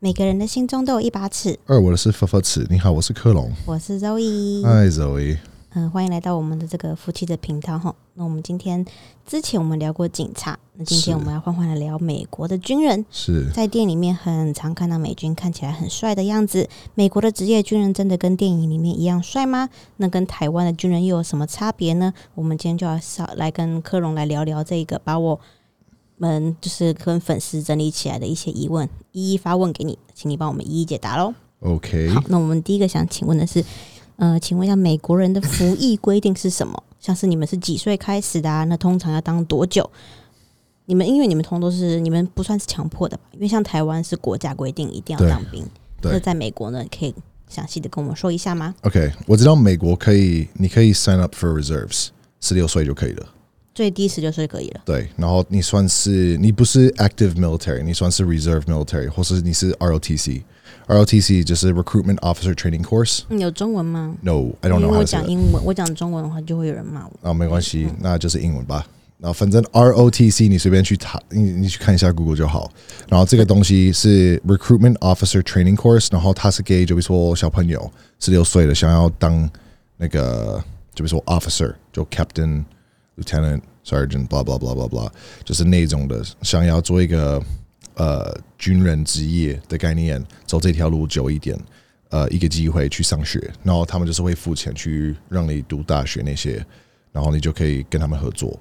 [0.00, 1.58] 每个人的心中都有一把尺。
[1.66, 2.64] 二，我的是佛佛尺。
[2.70, 3.50] 你好，我是科隆。
[3.66, 4.64] 我是 Zoe。
[4.64, 5.36] 嗨，Zoe。
[5.70, 7.92] 嗯，欢迎来到我们的这个夫妻的频道哈。
[8.14, 8.86] 那我们今天
[9.26, 13.04] 之前我们聊过警察，那今天我们要换换来聊美国的军人。
[13.10, 16.68] 是在电影里面很常看到美军看起来很帅的样子。
[16.94, 19.68] 美国的职业军人真的跟电影里面一样帅吗？
[19.96, 22.14] 那跟台湾的军人又有什么差别呢？
[22.36, 25.40] 我们今天就要少来跟科隆来聊聊这个，把我
[26.18, 31.32] 们就是跟粉丝整理起来的一些疑问，一一发问给你，请你帮我们一一解答喽。
[31.60, 32.08] OK。
[32.10, 33.64] 好，那我们第一个想请问的是，
[34.16, 36.82] 呃，请问一下美国人的服役规定是什么？
[37.00, 38.64] 像是你们是几岁开始的啊？
[38.64, 39.88] 那通常要当多久？
[40.86, 43.24] 你们因为你们通都是你们不算是强迫的吧？
[43.32, 45.64] 因为像台湾是国家规定一定要当兵，
[46.02, 47.14] 那在美国呢，可以
[47.48, 52.08] 详细的跟我们说一下吗？OK，我知道美国可以，你可以 sign up for reserves，
[52.40, 53.26] 十六岁就可以了。
[53.78, 54.80] 最低十六岁可以了。
[54.84, 60.42] 对，然后你算是你不是 active military，你算是 reserve military，或是你是 ROTC。
[60.88, 63.20] ROTC 就是 Recruitment Officer Training Course。
[63.28, 67.30] 嗯，有中文吗？No，I don't know 为我讲英文，我讲中文的话就会有人骂我。
[67.30, 68.84] 啊，没关系，那就是英文吧。
[69.18, 72.68] 然后反正 ROTC 你随便去查，你你去看一下 Google 就好。
[73.08, 79.48] 然后这个东西是 Recruitment Officer Training Course，然后它是给就比如说小朋友十六岁的想要当
[79.98, 80.60] 那个
[80.96, 82.64] 就比如说 officer，就 Captain、
[83.16, 85.10] Lieutenant、Sergeant blah blah blah blah blah，
[85.44, 87.42] 就是那种的想要做一个
[87.94, 91.58] 呃军人职业的概念，走这条路久一点。
[92.10, 96.64] 呃，一个机会去上学，然后他们就是会付钱去让你读大学那些，
[97.12, 98.58] 然后你就可以跟他们合作，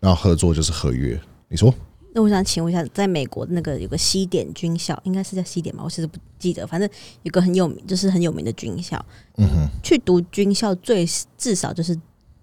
[0.00, 1.16] 然后合作就是合约。
[1.46, 1.72] 你说
[2.12, 5.84] 那我想请问一下，在美国那个有个西点军校，应该是在西点吧？
[5.84, 6.90] 我其实不记得，反正
[7.22, 9.00] 有个很有名，就是很有名的军校。
[9.36, 11.06] 嗯哼，去读军校最
[11.38, 11.96] 至少就是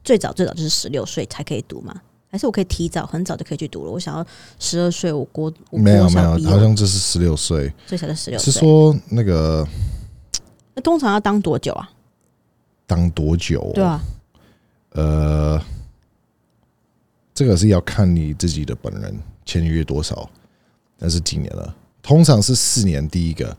[0.06, 2.02] 最早最早就是十六岁才可以读吗？
[2.31, 3.91] 还是我可以提早很早就可以去读了？
[3.91, 4.25] 我想要
[4.59, 8.52] 十二岁，我国没有没有，好像这是十六岁，最小的十六是。
[8.52, 9.67] 说那个
[10.75, 11.89] 那通常要当多久啊？
[12.86, 13.71] 当多久？
[13.73, 14.02] 对，啊，
[14.91, 15.61] 呃，
[17.33, 20.30] 这个是要看你自己的本人签约多少，
[20.98, 21.75] 那是几年了？
[22.02, 23.58] 通常是四年第一个，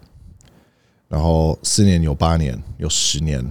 [1.09, 3.45] 然后四年有八年，有十年，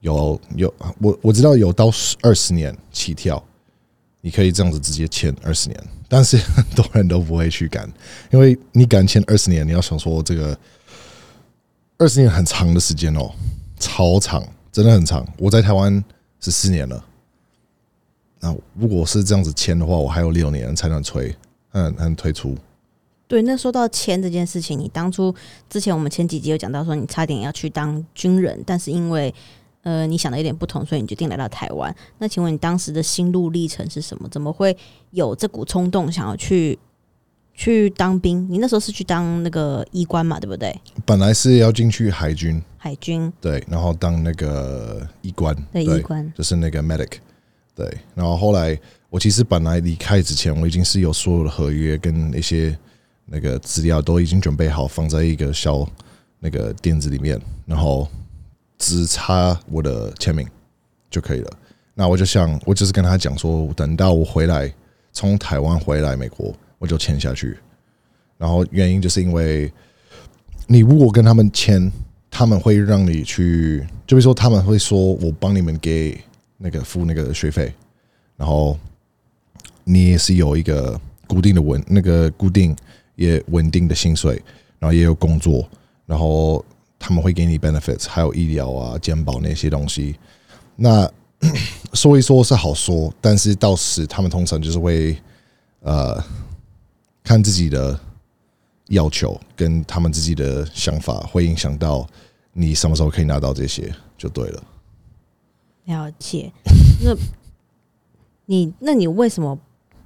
[0.00, 1.90] 有有我我知道有到
[2.22, 3.42] 二十年起跳，
[4.26, 7.88] 你可以这样子直接签二十年，但是很多人都不会去干，
[8.32, 10.58] 因为你敢签二十年，你要想说这个
[11.96, 13.30] 二十年很长的时间哦，
[13.78, 15.24] 超长，真的很长。
[15.38, 16.04] 我在台湾
[16.40, 17.04] 十四年了，
[18.40, 21.32] 那如果是这样子签的话，我还有六年才能催，
[21.70, 22.58] 嗯，很退出。
[23.28, 23.42] 对。
[23.42, 25.32] 那说到签这件事情，你当初
[25.70, 29.32] 之前我们前几集有讲到说，你差点要去当军人，但是因为
[29.86, 31.94] 呃你想的有点不同，所以你决定来到台湾。
[32.18, 34.28] 那请问你当时的心路历程是什么？
[34.28, 34.76] 怎么会
[35.12, 36.76] 有这股冲动想要去
[37.54, 38.44] 去当兵？
[38.50, 40.76] 你那时候是去当那个医官嘛，对不对？
[41.04, 47.18] 本来是要进去海军，海军对，然后当那个医官，对医官，就是那个 medic，
[47.72, 47.88] 对。
[48.16, 48.76] 然后后来
[49.08, 52.76] 我其实本来离开之前，我已经是有所有的合约跟一些
[53.24, 55.88] 那个资料都已经准备好，放在一个小
[56.40, 58.08] 那个垫子里面，然后
[58.78, 60.46] 只差我的签名
[61.10, 61.50] 就可以了。
[61.94, 64.72] 那我就想，我就是跟他讲说，等到我回来，
[65.12, 67.56] 从台湾回来美国，我就签下去。
[68.36, 69.72] 然后原因就是因为
[70.66, 71.90] 你如果跟他们签，
[72.30, 76.20] 他们会让你去，就比如说他们会说我帮你们给
[76.58, 77.72] 那个付那个学费，
[78.36, 78.78] 然后
[79.84, 82.76] 你也是有一个固定的稳那个固定
[83.14, 84.34] 也稳定的薪水，
[84.78, 85.66] 然后也有工作，
[86.04, 86.62] 然后
[87.06, 90.16] 他们会给你 benefits，还有医疗啊、健保那些东西。
[90.74, 91.08] 那
[91.94, 95.16] 说一说是好说，但是到时他们通常就是会
[95.82, 96.20] 呃
[97.22, 97.96] 看自己的
[98.88, 102.04] 要求跟他们自己的想法，会影响到
[102.52, 104.60] 你什么时候可以拿到这些，就对了。
[105.84, 106.52] 了解。
[107.04, 107.16] 那
[108.46, 109.56] 你那你为什么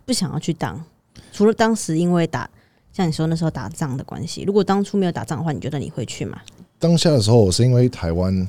[0.04, 0.84] 不想要去当？
[1.32, 2.50] 除了当时因为打，
[2.92, 6.38] 像你说那时候打仗的关系，如果当初没有打仗的话，你觉得你会去吗？
[6.80, 8.48] 当下的时候，我是因为台湾，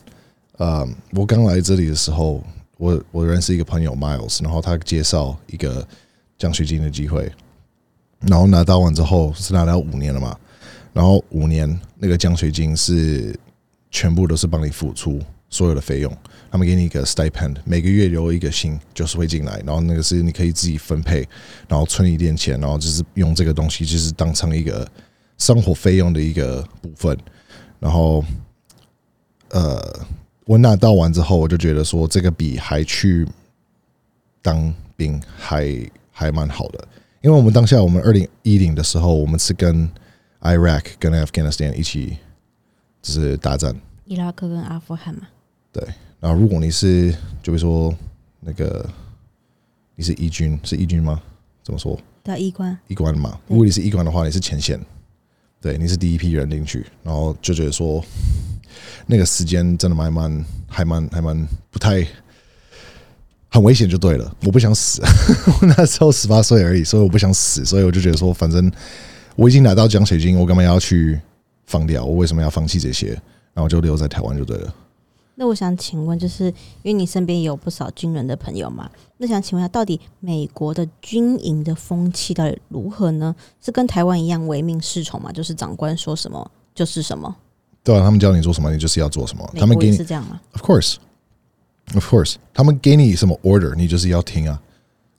[0.57, 2.41] 呃，我刚来这里的时候，
[2.77, 5.85] 我我认识一个朋友 Miles，然后他介绍一个
[6.37, 7.29] 奖学金的机会，
[8.21, 10.33] 然后拿到完之后是拿到五年了嘛，
[10.93, 13.37] 然后五年那个奖学金是
[13.89, 15.19] 全部都是帮你付出
[15.49, 16.17] 所有的费用，
[16.49, 21.27] 他们给你一个 stipend，每个月有一个薪就是会进来，然后那个是你可以自己分配，
[21.67, 24.89] 然后存一点钱，然后就是用这个东西就是当成一个
[25.37, 27.17] 生活费用的一个部分。
[27.81, 28.23] 然后，
[29.49, 30.05] 呃，
[30.45, 33.27] 我拿到完之后，我就觉得说，这个比还去
[34.39, 36.87] 当兵还还蛮好的，
[37.21, 39.89] 因为我们当下我们二零一零的时候，我们是跟
[40.41, 42.17] Iraq 跟 Afghanistan 一起
[43.01, 43.75] 就是大战。
[44.05, 45.27] 伊拉克跟阿富汗嘛，
[46.19, 47.11] 然后如果你是
[47.41, 47.91] 就比如说
[48.41, 48.87] 那个
[49.95, 51.19] 你是义军，是义军吗？
[51.63, 51.99] 怎么说？
[52.21, 53.39] 到衣冠，一关嘛。
[53.47, 54.79] 如果你是一关的话，你是前线，
[55.61, 58.03] 对，你是第一批人进去，然后就觉得说，
[59.05, 62.05] 那个时间真的蛮蛮还蛮还蛮不太
[63.47, 64.35] 很危险，就对了。
[64.43, 65.03] 我不想死，
[65.61, 68.71] 我那时候十八岁而已，所以我不想死，所以我就觉得说，反正
[69.35, 71.19] 我已经拿到奖学金，我干嘛要去
[71.67, 72.03] 放掉？
[72.03, 73.09] 我为什么要放弃这些？
[73.53, 74.73] 然后就留在台湾就对了。
[75.41, 76.53] 那我想请问，就是因
[76.83, 83.35] 为你身边也有不少军人的朋友嘛，那想请问一下，到底美国的军营的风气到底如何呢？
[83.59, 85.31] 是跟台湾一样唯命是从吗？
[85.31, 87.35] 就是长官说什么就是什么？
[87.83, 89.51] 对啊，他们教你做什么，你就是要做什么。
[89.57, 90.97] 他们给你是这样吗？Of course,
[91.95, 94.61] of course，他们给你什么 order，你就是要听啊，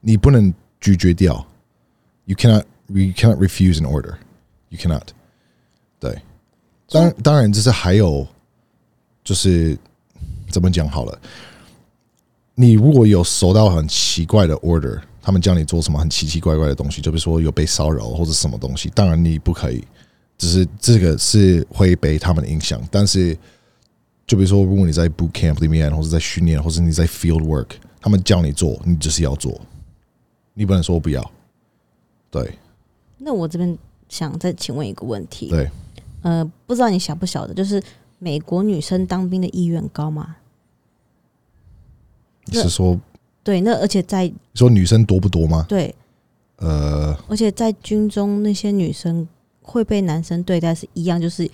[0.00, 1.44] 你不能拒绝掉。
[2.26, 4.14] You cannot, you cannot refuse an order.
[4.68, 5.08] You cannot.
[5.98, 6.22] 对，
[6.88, 8.24] 当然，当然，就是还有，
[9.24, 9.76] 就是
[10.52, 11.18] 怎么讲好了。
[12.54, 19.82] 你如果有收到很奇怪的 order，他们叫你做什么很奇奇怪怪的东西，就比如说有被骚扰或者什么东西，当然你不可以，
[20.36, 22.80] 只是这个是会被他们影响。
[22.90, 23.34] 但是，
[24.26, 27.68] 就比如说，如果你在 boot camp 里面，或者在训练，或者你在 field work，
[28.00, 29.58] 他们叫你做，你就是要做，
[30.52, 31.30] 你不能说不要。
[32.30, 32.58] 对
[33.18, 33.78] 那我这边
[34.08, 35.70] 想再请问一个问题，对，
[36.22, 37.82] 呃，不知道你晓不晓得，就是
[38.18, 40.36] 美国女生当兵的意愿高吗？
[42.46, 42.98] 你是说
[43.42, 45.64] 对，那而且在说女生多不多吗？
[45.68, 45.94] 对，
[46.56, 49.26] 呃，而且在军中那些女生
[49.60, 51.50] 会被男生对待是一样，就是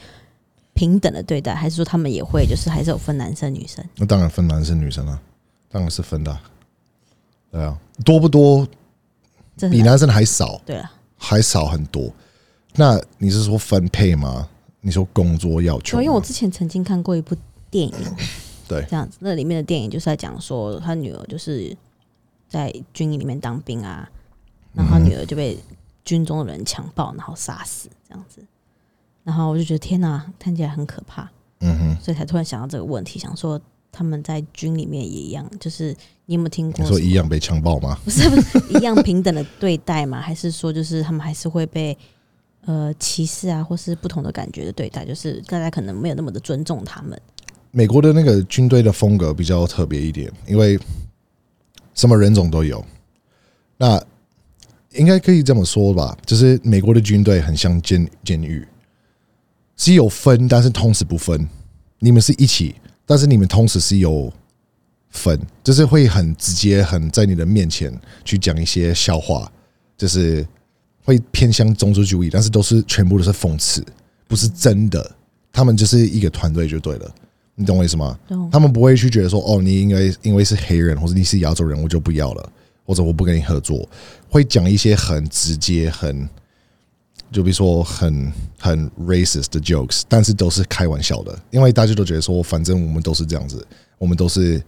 [0.75, 3.85] 平等的对待，还是说他们也会就是还是有分男生女生？
[3.97, 5.21] 那当然分男生女生啊，
[5.71, 6.43] 当然是分的啊。
[7.51, 8.67] 对啊，多不多？
[9.71, 10.93] 比男生还少，对啊。
[11.17, 12.13] 还少很多。
[12.77, 14.49] 那你是说分配吗？
[14.81, 17.35] 你说工作要求因为我之前曾经看过一部
[17.69, 17.95] 电影，
[18.69, 21.77] 对这样子，那里面的电影就是在讲说，他女儿就是
[22.49, 24.09] 在军营里面当兵啊，
[24.75, 25.59] 然后他女儿就被
[26.05, 28.43] 军中的人强暴，然后杀死这样子，
[29.25, 31.29] 然后我就觉得天哪，看起来很可怕，
[31.61, 33.61] 嗯哼，所以才突然想到这个问题，想说
[33.91, 35.95] 他们在军里面也一样，就是
[36.27, 37.99] 你有没有听过你说一样被强暴吗？
[38.05, 40.21] 不是不是 一样平等的对待吗？
[40.21, 41.97] 还是说就是他们还是会被
[42.65, 45.05] 呃歧视啊，或是不同的感觉的对待？
[45.05, 47.21] 就是大家可能没有那么的尊重他们。
[47.79, 50.77] 美国的那个军队的风格比较特别一点，因为
[51.95, 52.85] 什么人种都有。
[53.77, 54.03] 那
[54.95, 58.67] 应该可以这么说吧，就是美国的军队很像监监狱，
[59.77, 61.49] 是有分，但是同时不分。
[62.01, 62.75] 你们是一起，
[63.07, 64.33] 但是你们同时是有
[65.11, 69.49] 分，就是会很直接，很在你的面前去讲一些笑话，
[69.97, 70.45] 就是
[71.05, 73.87] 会偏向种族主义，但是都是全部都是讽刺，
[74.27, 75.09] 不是真的。
[75.53, 77.15] 他们就是一个团队就对了，
[77.61, 78.17] 你懂我意思吗？
[78.29, 82.53] 懂他们不会去觉得说，哦，你应该因为是黑人或者你是亚洲人，我就不要了，
[82.87, 83.87] 或者我不跟你合作，
[84.29, 86.29] 会讲一些很直接、很
[87.33, 93.67] 就比如说很很 racist 的 jokes，但是都是开玩笑的，因为大家都觉得说，反正我们都是这样子，
[93.99, 94.63] 我们都是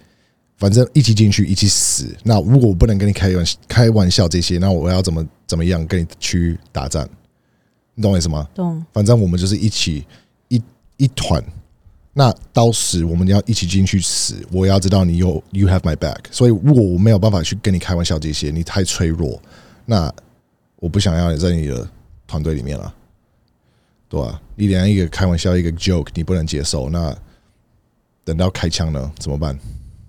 [0.56, 2.12] 反正一起进去一起死。
[2.24, 7.08] 那如果我不能跟你开玩开玩笑这些，那我要怎么怎么样跟你去打仗？
[7.94, 8.48] 你懂我意思吗？
[8.52, 10.04] 懂反正我们就是一起
[10.48, 10.60] 一
[10.96, 11.40] 一团。
[12.20, 16.18] 那到时我们要一起进去死，我要知道你有 you have my back。
[16.30, 19.40] 所以如果我没有办法去跟你开玩笑这些，你太脆弱，
[19.86, 20.12] 那
[20.76, 21.88] 我不想要你在你的
[22.26, 22.94] 团队里面了，
[24.06, 27.16] 对吧、你连一个开玩笑一个 joke 你不能接受，那
[28.22, 29.58] 等到开枪呢怎么办？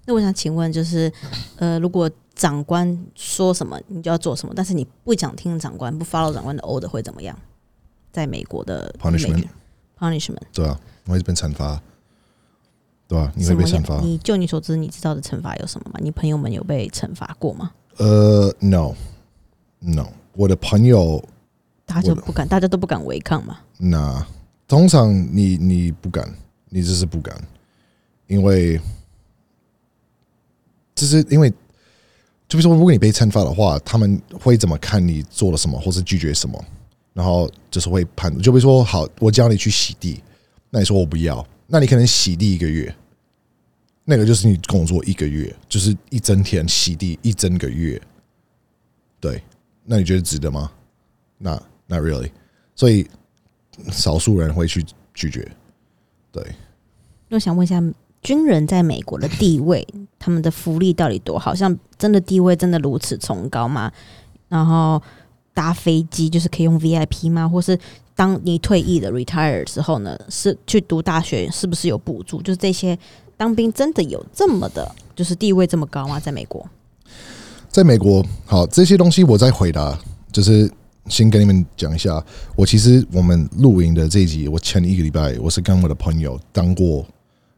[0.06, 1.10] 那我想请问，就是
[1.56, 7.40] 呃，如果长官说什么，你就要做什么，但是你不想听长官，不 follow 长官的 order 会怎么样？
[8.12, 9.48] 在美国的 Punishment
[9.98, 11.82] punishment 对啊，我会被惩罚，
[13.12, 13.56] 对吧、你会？
[13.56, 14.00] 被惩罚？
[14.00, 16.00] 你就你所知，你知道的惩罚有什么吗？
[16.02, 17.70] 你朋友们有被惩罚过吗？
[17.98, 21.22] 呃，no，no，我的朋友
[21.86, 23.60] 大家就不敢，大家都不敢违抗嘛。
[23.78, 24.26] 那
[24.66, 26.34] 通常你你不敢，
[26.70, 27.36] 你只是不敢，
[28.28, 28.80] 因为
[30.96, 31.50] 就是因为，
[32.48, 36.64] 就比如说，如果你被惩罚的话，他们会怎么看你做了什么，或是拒绝什么，
[37.12, 38.34] 然后就是会判。
[38.40, 40.24] 就比如说，好，我叫你去洗地，
[40.70, 42.96] 那你说我不要，那你可能洗地一个月，
[44.04, 48.02] 那个就是你工作一个月，就是一整天洗地一整个月，
[49.20, 49.42] 对，
[49.84, 50.72] 那你觉得值得吗？
[51.38, 51.52] 那
[51.88, 52.30] not really，
[52.76, 53.08] 所以
[53.92, 55.50] 少数人会去拒绝，
[56.32, 56.44] 对。
[57.30, 57.82] 那我想问一下，
[58.22, 59.88] 军人在美国的地位，
[60.20, 61.56] 他们的福利到底多好？
[61.56, 63.92] 像真的地位真的如此崇高吗？
[64.50, 65.02] 然后
[65.54, 67.48] 搭飞机就是可以用 VIP 吗？
[67.48, 67.80] 或是
[68.16, 72.42] 当你退役的 retire 之后呢，是去读大学是不是有补助？
[72.42, 72.98] 就是这些
[73.42, 76.20] 当兵真的有这么的，就是地位这么高吗？
[76.20, 76.64] 在美国？
[77.72, 79.98] 在美国，好这些东西我再回答，
[80.32, 80.72] 就是
[81.08, 82.24] 先跟你们讲一下。
[82.56, 87.04] 我其实我们录影的这一集，我前一个礼拜我是跟我的朋友当过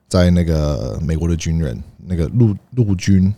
[0.08, 3.36] 在那个美国的军人，那个陆陆军，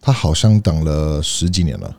[0.00, 1.96] 他好像当了十几年了。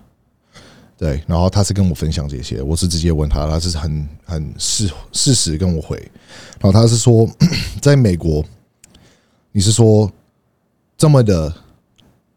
[0.97, 5.95] 对，然后他是跟我分享这些，我是直接问他，他是很很事事实跟我回，
[6.59, 7.25] 然后他是说，
[7.81, 8.43] 在美国，
[9.51, 10.11] 你是说
[10.97, 11.53] 这么的。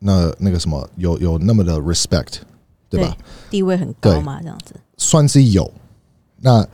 [0.02, 2.37] 那那个什么有有那么的 respect，
[2.88, 3.14] 对吧？
[3.50, 5.71] 地位很高嘛，这样子算是有。
[6.38, 6.67] 那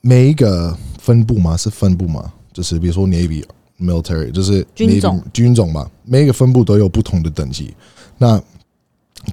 [0.00, 3.44] 每一个分部嘛，是分部嘛，就是比如说 navy
[3.80, 7.74] military，就是军种军种嘛，每一个分部都有不同的等级。
[8.16, 8.40] 那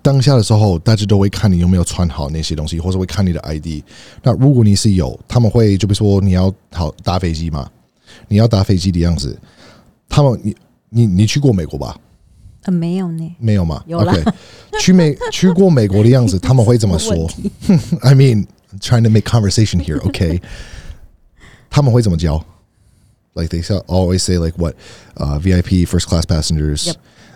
[0.01, 3.83] 当下的时候，大家都会看你有没有穿好那些东西，或者会看你的 ID。
[4.23, 7.69] 那如果你是有，他们会就比如说你要好搭飞机嘛，
[8.28, 9.38] 你要搭飞机的样子，
[10.08, 10.56] 他们你。
[10.94, 11.98] 你你去过美国吧？
[12.64, 13.82] 呃，没有呢，没有吗？
[13.86, 14.14] 有了。
[14.78, 17.26] 去美去过美国的样子，他们会怎么说？
[18.02, 18.46] I mean,
[18.78, 20.42] trying to make conversation here, OK？
[21.70, 22.44] 他们会怎么教？
[23.32, 24.74] Like they always say, like what?
[25.16, 26.92] Uh, VIP first class passengers.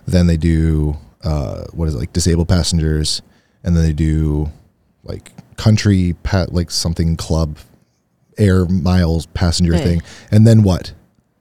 [0.06, 3.20] Then they do uh, what is it, like disabled passengers,
[3.64, 4.50] and then they do
[5.02, 7.56] like country pat like something club
[8.36, 10.88] air miles passenger thing, and then what?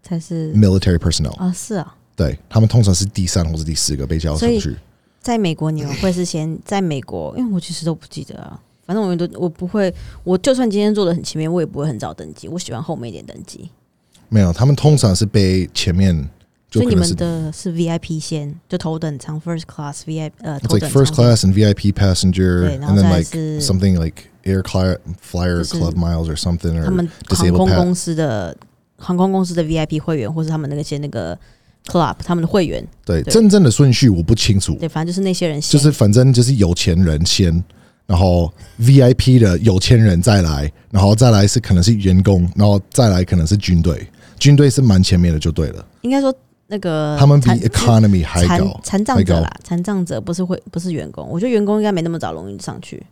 [0.02, 1.96] 才是 military personnel 啊，是啊。
[2.16, 4.76] 对他们通常是第三或者第四个被叫上去。
[5.20, 7.36] 在美国，你们会是先在美国？
[7.38, 8.62] 因为我其实都不记得啊。
[8.86, 9.94] 反正我都我不会，
[10.24, 12.48] 我就算今天坐的很前面，我也不会很早登机。
[12.48, 13.70] 我喜欢后面一点登机。
[14.30, 16.30] 没有，他们通常是被前面。
[16.72, 23.30] 所以你们的是 VIP 先，就头等舱 first class VIP 呃，like first class and VIP passenger，and then like
[23.62, 28.57] something like air flyer club miles or something or 他们航空公司的
[28.97, 31.39] 航空公司的 VIP 会员，或是他们那些那个。
[31.87, 32.87] club 他们的会员。
[33.07, 37.65] 对真正的顺序我不清楚，对，反正就是那些人，就是反正就是有钱人先，
[38.07, 44.07] 然后 VIP 的有钱人再来，然后再来是可能是员工，然后再来可能是军队，
[44.39, 45.85] 军队是蛮前面的就对了。
[46.03, 46.33] 应该说
[46.67, 53.03] 那个他们比 economy 还高，残障者啦，残障者不是会不是员工，我觉得员工应该没那么早容易上去，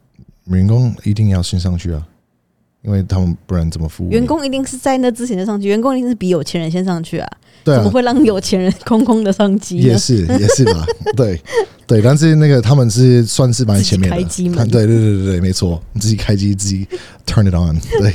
[0.50, 2.06] 员工一定要先上去啊。
[2.82, 4.10] 因为他们不然怎么服务？
[4.10, 7.28] 员工一定是在那之前就上去，员工一定是比有钱人先上去啊。
[7.64, 9.78] 对，怎么会让有钱人空空的上机？
[9.78, 10.86] 也是也是吧。
[11.16, 11.42] 对
[11.88, 14.16] 对，但是那个他们是算是蛮前面的。
[14.16, 16.86] 开机对对对对对，没错，你自己开机自己
[17.26, 17.78] turn it on。
[18.00, 18.14] 对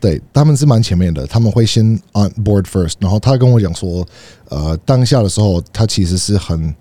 [0.00, 2.94] 对，他们是蛮前面的，他们会先 on board first。
[2.98, 4.04] 然后他跟我讲说，
[4.48, 6.74] 呃，当下的时候他其实是很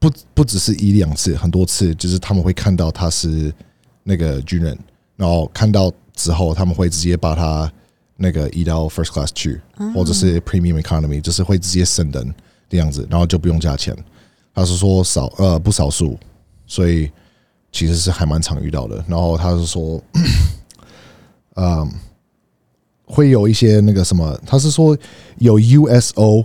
[0.00, 3.54] 不不只是一两次，很多次，就是他们会看到他是
[4.02, 4.78] 那个军人，
[5.16, 5.92] 然后看到。
[6.14, 7.72] 之后他们会直接把他
[8.18, 9.58] 那个移到 first class 去，
[9.94, 12.32] 或者是 premium economy，就是会直接升等
[12.68, 13.96] 的样子，然后就不用加钱。
[14.54, 16.18] 他是说少呃不少数，
[16.66, 17.10] 所以
[17.72, 19.02] 其实是还蛮常遇到的。
[19.08, 19.98] 然后他是说，
[21.56, 21.90] 嗯，
[23.06, 24.96] 会有一些那个什么，他是说
[25.38, 26.44] 有 USO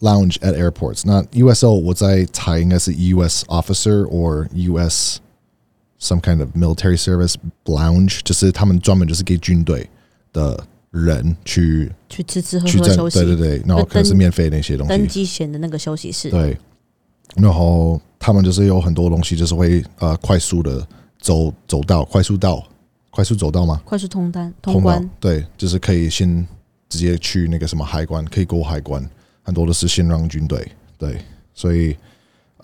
[0.00, 1.04] lounge at airports。
[1.06, 5.20] 那 USO 我在猜应该是 US officer or US。
[5.98, 7.34] Some kind of military service
[7.64, 9.88] lounge，就是他们专门就是给军队
[10.32, 10.58] 的
[10.90, 16.56] 人去去吃吃喝喝休息，对对对，然后可能是免费那些东西，登机前的那个休息室，对，
[17.36, 20.86] 然后他们就是有很多东西，就是会呃快速的
[21.18, 22.62] 走走道，快速到，
[23.10, 23.80] 快速走道吗？
[23.84, 26.46] 快速通单通关，对，就是可以先
[26.88, 29.02] 直接去那个什么海关，可以过海关，
[29.42, 31.18] 很多都是先让军队，对，
[31.54, 31.96] 所以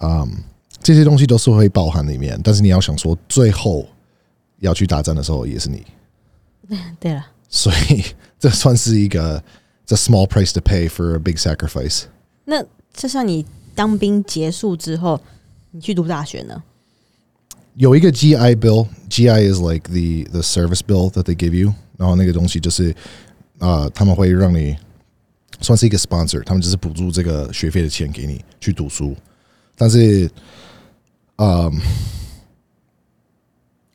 [0.01, 0.31] 嗯。
[0.83, 3.87] 这些东西都是会包含里面，但是你要想说，最后
[4.59, 5.87] 要去打仗的时候，也是你。
[6.99, 8.05] 对了，所以
[8.39, 9.43] 这算是一个
[9.87, 12.05] a small price to pay for a big sacrifice。
[12.47, 15.21] 那就像你当兵结束之后，
[15.71, 16.63] 你去读大学呢？
[17.75, 22.95] 有一个 GI bill，GI is like the the service bill that they give you，然后那个东西就是
[23.59, 24.77] 啊，他们会让你
[25.61, 29.15] 算是一个 sponsor，他们只是补助这个学费的钱给你去读书，
[29.77, 30.29] 但是。
[31.37, 31.73] 嗯，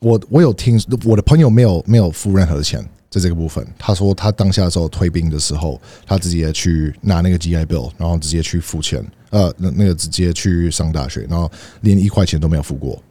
[0.00, 3.66] 我我有听我的朋友没有没有付任何的钱在这个部分。
[3.78, 13.02] 他说他当下的时候退兵的时候，他直接去拿那个 GI Bill，然后直接去付钱，呃，那那个直接去上大学，然后连一块钱都没有付过。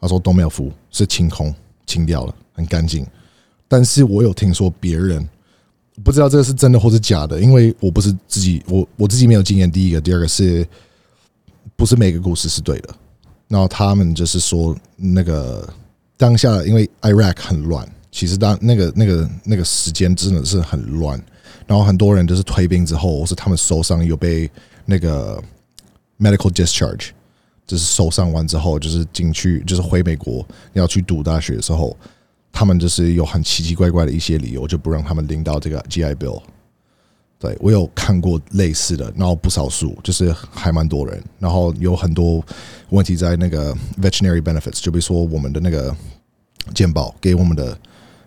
[0.00, 1.54] 他说都没有付，是清空
[1.86, 3.06] 清掉了，很干净。
[3.68, 5.28] 但是我有听说别人
[6.02, 9.70] 不知道这个是真的或是假的，因为我不是自己，我我自己没有经验。
[9.70, 10.66] 第一个，第二个是
[11.76, 12.94] 不是每个故事是对的？
[13.50, 15.68] 然后他们就是说那个
[16.16, 21.20] 当下因为 Iraq 很乱，其实当那个那个那个时间真的是很乱，
[21.66, 24.48] 然后很多人就是退兵之后，或是他们受伤有被
[24.86, 25.42] 那个
[26.20, 27.08] medical discharge，
[27.66, 31.96] 就是受伤完之后就是进去就是回美国要去读大学的时候，
[32.52, 36.40] 他们就是有很奇奇怪怪的一些理由，就不让他们领到这个 GI Bill。
[37.40, 42.44] 对我有看过类似的，然后不少数，就是还蛮多人，然后有很多
[42.90, 45.96] 问题在那个 veterinary benefits，就比如说我们的那个
[46.74, 47.78] 健保给我们的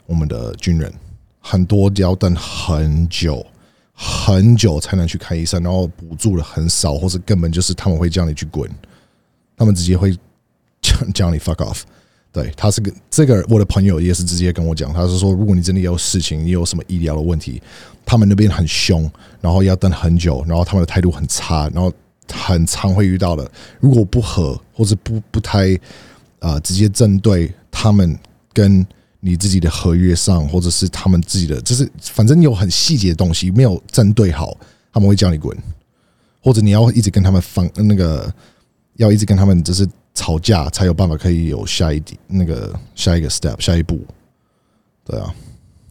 [0.08, 0.91] 我们的军人，
[1.39, 3.46] 很多要等很久
[3.93, 8.67] 很久才能去看医生，然后补助的很少，或者根本就是他们会叫你去滚，
[9.55, 10.12] 他们直接会
[10.82, 11.84] 叫叫你 fuck off。
[12.34, 17.62] 对，他是个这个我的朋友也是直接跟我讲，他是说，如果你真的有事情，你有什么医疗的问题，
[18.04, 19.08] 他们那边很凶，
[19.40, 21.94] 然后要等很久，然后他们的态度很差，然后
[22.32, 23.48] 很常会遇到的，
[23.80, 25.80] 如果不和或者不不太
[26.40, 28.18] 啊直接针对他们
[28.52, 28.84] 跟
[29.20, 34.58] 你自己的合约上，或者是他们自己的，就是反正有很细节的东西没有针对好，
[34.92, 35.56] 他们会叫你滚，
[36.42, 38.34] 或者你要一直跟他们放那个，
[38.96, 39.88] 要一直跟他们就是。
[40.13, 44.00] 吵架才有办法可以有下一点那个下一个 step 下一步，
[45.03, 45.34] 对啊。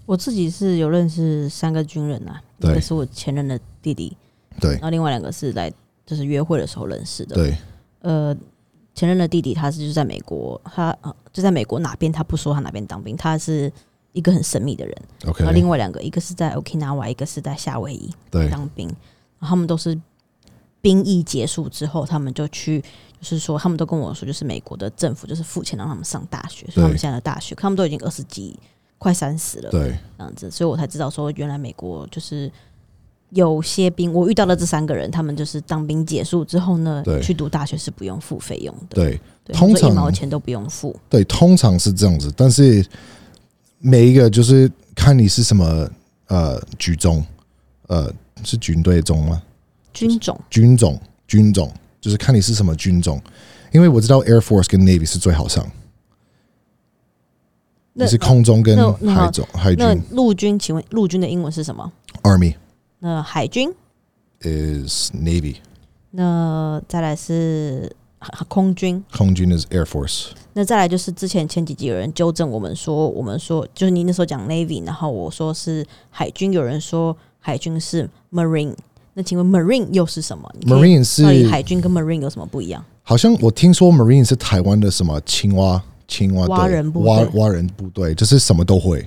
[0.07, 4.17] 我自己是有认识三个军人啊，一个是我前任的弟弟，
[4.61, 5.73] 对，然后另外两个是来
[6.05, 7.57] 就是约会的时候认识的，对。
[8.01, 8.37] 呃，
[8.95, 10.97] 前任的弟弟他是就在美国，他
[11.33, 13.73] 就在美国哪边他不说他哪边当兵，他是
[14.13, 14.97] 一个很神秘的人。
[15.27, 18.13] OK，然后另外两个一个是在 Okinawa，一个是在夏威夷
[18.51, 18.87] 当兵，
[19.39, 19.99] 然后他们都是
[20.81, 22.83] 兵役结束之后，他们就去。
[23.23, 28.59] 就是说，他们都跟我说，就是美国的政府就是付钱让他们上大学，所以他们现在的大学，他们都已经二十几、
[28.99, 32.51] 快三十了，对，这样子，所以我才知道说，原来美国就是
[33.31, 39.21] 有些兵，我遇到的这三个人，他们就是当兵结束之后呢，去读大学是不用付费用的，对，
[39.53, 42.85] 通常一毛钱都不用付，对，通常是这样子，但是
[43.79, 45.89] 每一个就是看你是什么
[46.27, 47.25] 呃举中，
[47.87, 48.13] 呃，
[48.43, 49.41] 是军队中吗？
[49.93, 51.73] 军种，军种，军种。
[52.03, 53.23] 就是看你是什么军种，
[53.71, 55.65] 因为我知道 Air Force 跟 Navy 是最好上，
[57.93, 58.77] 你是空中跟
[59.15, 60.03] 海中海军。
[60.11, 62.57] 陆军，请问陆军的英文是什么？Army。
[62.99, 63.73] 那海军
[64.41, 65.59] ？Is Navy。
[66.11, 67.95] 那再来是
[68.49, 69.05] 空军。
[69.17, 70.31] 空军 is Air Force。
[70.55, 78.75] 那再来就是之前前几集有人纠正我们说，我们说就是你那时候讲 Navy，然后我说是海军，有人说海军是 Marine。
[79.15, 82.83] 那请问 Marine 又是什么？Marine 是海军跟 Marine 有什么不一样？
[83.03, 89.07] 好像我听说 Marine 是台湾的什么青蛙青蛙蛙人蛙蛙人部队，就是什么都会，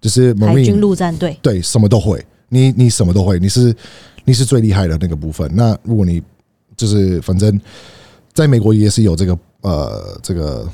[0.00, 2.22] 就是 Marine 海军陆战队，对，什么都会。
[2.50, 3.74] 你你什么都会，你是
[4.24, 5.50] 你是最厉害的那个部分。
[5.54, 6.22] 那如果你
[6.76, 7.58] 就是反正
[8.34, 10.68] 在美国也是有这个呃这个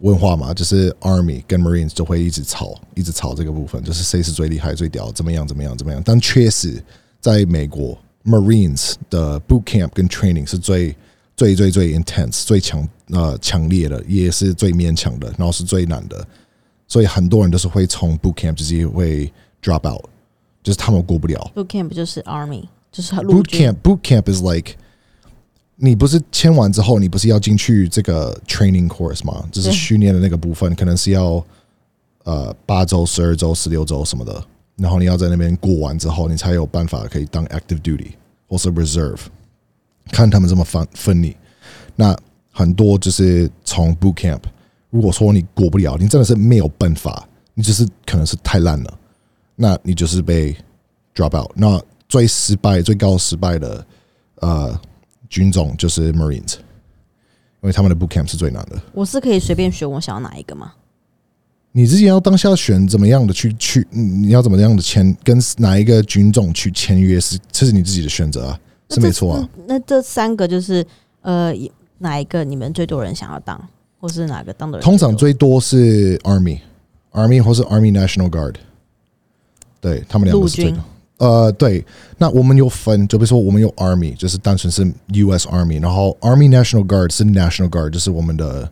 [0.00, 6.02] 文化嘛，就是 Army 跟 Marines 就会一直吵，一直吵这个部分，就是谁是最厉害、最屌，怎么样怎么样怎么样。
[6.04, 6.82] 但确实
[7.20, 7.96] 在美国。
[8.24, 10.94] Marines 的 boot camp 跟 training 是最
[11.36, 16.26] 最最最 intense 最强呃强烈的，也是最勉强的，然后是最难的，
[16.86, 20.04] 所以很多人都是会从 boot camp 直接会 drop out，
[20.62, 21.50] 就是他们过不了。
[21.54, 24.72] boot camp 就是 army，就是 boot camp boot camp is like
[25.76, 29.48] 你不是签完之后，你不是要进去这个 training course 吗？
[29.52, 31.44] 就是训练的那个部分，可能是要
[32.24, 34.44] 呃八周、十二周、十六周什么的。
[34.78, 38.12] 然后你要在那边过完之后，你才有办法可以当 active duty
[38.46, 39.20] 或是 reserve。
[40.10, 41.36] 看他们这么分分你，
[41.94, 42.16] 那
[42.50, 44.40] 很多就是从 boot camp。
[44.88, 48.98] 如果说你过不了，你真的是没有办法，你只是可能是太烂了，
[49.54, 50.56] 那你就是被
[51.14, 51.50] drop out。
[51.54, 53.86] 那最失败、最高失败的
[54.36, 54.80] 呃
[55.28, 58.80] 军种就是 Marines，因为他们的 boot camp 是最难的。
[58.94, 60.72] 我是可以随便选我想要哪一个吗？
[61.72, 69.48] 你自己要当下选怎么样的去去，你要怎么样的签跟哪一个军种去签约是这是你自己的选择啊，是没错啊。
[69.66, 70.84] 那这三个就是
[71.20, 71.52] 呃
[71.98, 73.68] 哪一个你们最多人想要当，
[74.00, 74.84] 或是哪个当的人？
[74.84, 78.54] 通常最多是 Army，Army 或是 Army National Guard，
[79.80, 80.80] 对他们两个是最多。
[81.18, 81.84] 呃，对，
[82.16, 85.48] 那我们有分，就比如说我们有 Army，就是单纯是 U.S.
[85.48, 88.70] Army，然后 Army National Guard 是 National Guard，就是我们的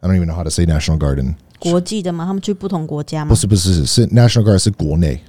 [0.00, 1.24] I don't even know how to say National Guard。
[1.60, 2.24] 国际的吗？
[2.24, 3.28] 他们去不同国家吗？
[3.28, 5.20] 不是不是是 National Guard 是国内，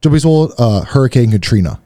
[0.00, 1.76] 就比如说呃 Hurricane Katrina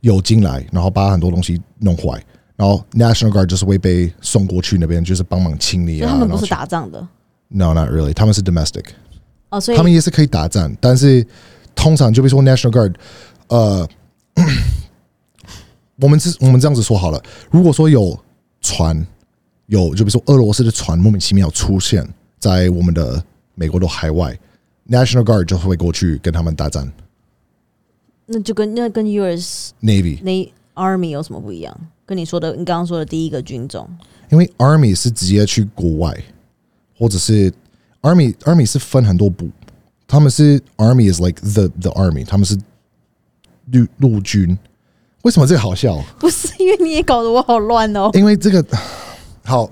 [0.00, 2.22] 有进来，然后把很多东西弄坏，
[2.56, 6.10] 然后 National Guard 就是会被送过去那边，就是帮忙清理啊。
[6.10, 7.00] 他们不是打仗的
[7.48, 8.12] ？No, not really。
[8.12, 8.84] 他们是 domestic。
[9.50, 11.26] 哦，所以他们也是可以打仗，但是
[11.74, 12.94] 通常就比如说 National Guard，
[13.48, 13.88] 呃，
[16.00, 18.18] 我们是我们这样子说好了，如果说有
[18.60, 19.06] 船
[19.66, 22.06] 有就比如说俄罗斯的船莫名其妙出现
[22.44, 24.38] 在我们的美国的海外
[24.90, 26.92] ，National Guard 就会过去跟他们大战
[28.26, 31.74] 那就跟那跟 US Navy，那 Army 有什么不一样？
[32.04, 33.88] 跟你说的，你刚刚说的第一个军种，
[34.30, 36.14] 因为 Army 是直接去国外，
[36.98, 37.50] 或者是
[38.02, 39.48] Army Army 是分很多部，
[40.06, 42.58] 他们是 Army is like the the Army，他们是
[43.70, 44.58] 陆陆军。
[45.22, 45.98] 为什么这个好笑？
[46.20, 48.10] 不是因为你也搞得我好乱哦。
[48.12, 48.62] 因为这个
[49.44, 49.70] 好，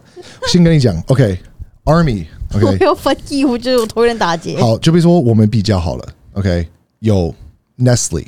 [0.48, 4.59] 先跟你讲，OK，Army，OK，、我 要翻译，我觉得我头有点打结。
[4.59, 6.67] 好，就比如说我们比较好了，OK，
[6.99, 7.33] 有
[7.77, 8.27] Nestle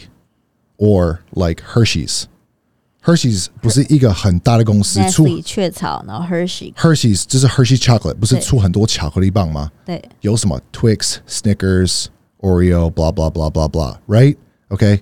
[0.78, 9.72] or like Hershey's。Hershey's 不是一个很大的公司，出 Nestle 雀巢，然后 Hershey， Hershey's 就是 Hershey chocolate，不是对出很多巧克力棒吗？
[9.86, 14.36] 对，有什么 Twix、Snickers、Oreo、blah blah blah blah blah, right?
[14.70, 15.00] Okay，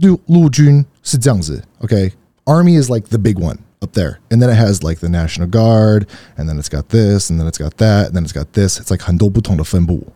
[0.00, 5.48] 陆陆军是这样子，OK。Army is like the big one up there, and then it has like the National
[5.48, 8.46] Guard, and then it's got this, and then it's got that, and then it's got
[8.52, 8.78] this.
[8.78, 10.06] It's like 很多不同的分部，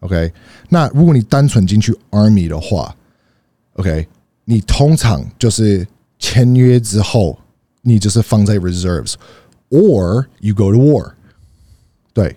[0.00, 0.32] OK。
[0.68, 2.96] 那如果你单纯进去 Army 的话，
[3.74, 4.08] OK，
[4.44, 5.86] 你通常就是
[6.18, 7.38] 签约之后，
[7.82, 11.12] 你就是放在 reserves，or you go to war。
[12.12, 12.36] 对，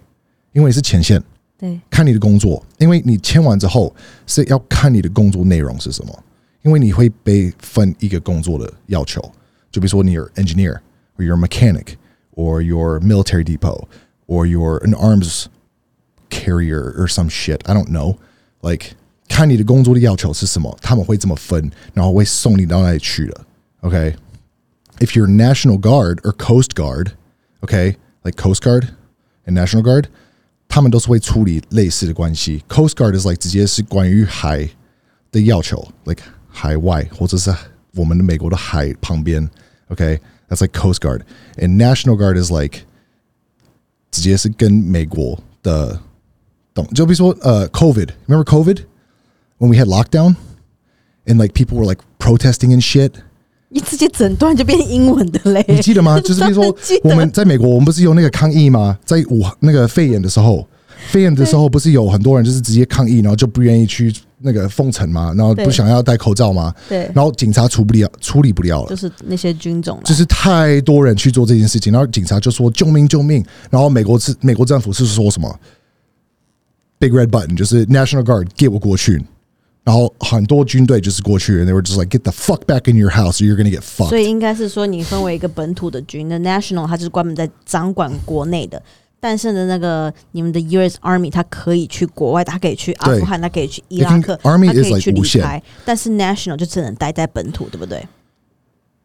[0.53, 1.21] 因为你是前线，
[1.57, 3.93] 对，看你的工作，因为你签完之后
[4.25, 6.23] 是要看你的工作内容是什么，
[6.61, 9.21] 因为你会被分一个工作的要求，
[9.71, 10.79] 就比如说你 are engineer
[11.17, 11.95] or you're a mechanic
[12.35, 13.87] or your military depot
[14.27, 15.45] or you're an arms
[16.29, 18.17] carrier or some shit I don't know
[18.61, 18.95] like
[19.27, 23.45] 看你的工作的要求是什么，他们会这么分，然后会送你到那里去的。
[23.81, 27.11] OK。If you're National Guard or Coast Guard,
[27.59, 28.87] okay, like Coast Guard
[29.45, 30.05] and National Guard,
[30.69, 32.63] 他们都是会处理类似的关系。
[32.69, 34.69] Coast Guard is like 直接是关于海
[35.33, 37.53] 的要求，like 海外或者是
[37.95, 39.47] 我们的美国的海旁边。
[39.89, 42.79] OK，that's、like Coast Guard。And National Guard is like
[44.11, 45.99] 直接是跟美国的
[46.73, 48.79] 懂，就比如说呃，COVID，remember COVID
[49.59, 50.35] when we had lockdown
[51.25, 53.11] and like people were like protesting and shit。
[53.69, 55.65] 你直接整段就变英文的嘞。
[55.67, 56.19] 你记得吗？
[56.21, 58.97] 就是比如说记，得我们在美国，我们不是有那个抗议吗？
[59.03, 60.65] 在武那个肺炎的时候，
[61.09, 68.96] 肺炎的时候不是有很多人就是直接抗议，然后就不愿意去 那个封城嘛，然后不想要戴口罩嘛，对，然后警察处不了，处理不了了就。
[68.96, 75.54] 是那些军种，就是太多人去做这件事情，然后警察就说救命救命，然后美国是美国政府是说什么
[76.98, 79.22] Big Red Button，就是 National Guard get 我过去，
[79.84, 83.80] 然后很多军队就是过去，and they were just like get the fuck back in your house, or you're gonna get
[83.80, 84.08] fucked。
[84.08, 88.82] 所以应该是说你分为一个本土的军，那 national 它就是专门在掌管国内的。
[89.20, 90.98] 但是呢，那个你们的 U.S.
[91.02, 95.62] Army 它可以去国外，它可以去阿富汗，它可以去伊拉克 Army 它可以去离开。
[95.84, 98.02] 但是 national 就只能待在本土，对不对？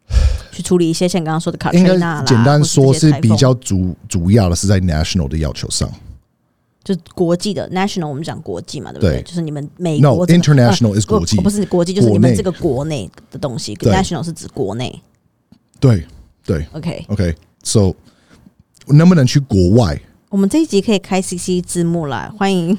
[0.54, 5.90] 去处理一些像刚刚说的卡应该崔娜啦，简单说是比较主主要的是在 national 的要求上。
[6.84, 9.20] 就国际的 national，我们讲国际嘛，对不对？
[9.20, 13.74] 对就是你们美 No, 国这个 international is 呃国际不是国际，就是你们这个国内的东西。
[13.78, 15.02] national 是指国内
[15.80, 16.06] 对
[16.46, 17.04] 对，OK。
[17.10, 17.92] ，OK，so、
[18.88, 22.78] 能不能去国外我们这一集可以开 CC 字幕啦，欢迎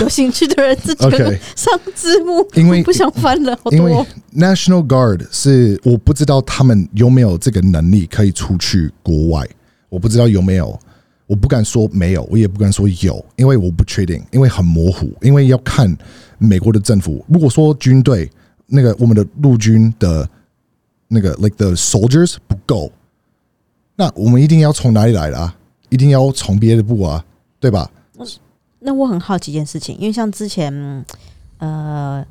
[0.00, 2.46] 有兴趣的人自己 OK 上字幕。
[2.54, 3.92] 因为我不想翻了，好因为。
[4.36, 9.46] National Guard 是我不知道他们有没有这个能力可以出去国外，
[9.88, 10.78] 我不知道有没有，
[11.26, 15.96] 我不敢说没有，我也不敢说有，因为我不确定，因为很模糊，因为要看
[16.38, 17.24] 美国的政府。
[17.28, 18.30] 如果说军队
[18.66, 20.28] 那个我们的陆军的
[21.08, 22.92] 那个 like the soldiers 不够，
[23.96, 25.54] 那我们一定要从哪里来的啊？
[25.90, 27.24] 一定要从别的部啊，
[27.60, 27.90] 对吧？
[28.80, 31.04] 那我很好奇一件事情，因为像之前，嗯
[31.58, 32.26] 呃，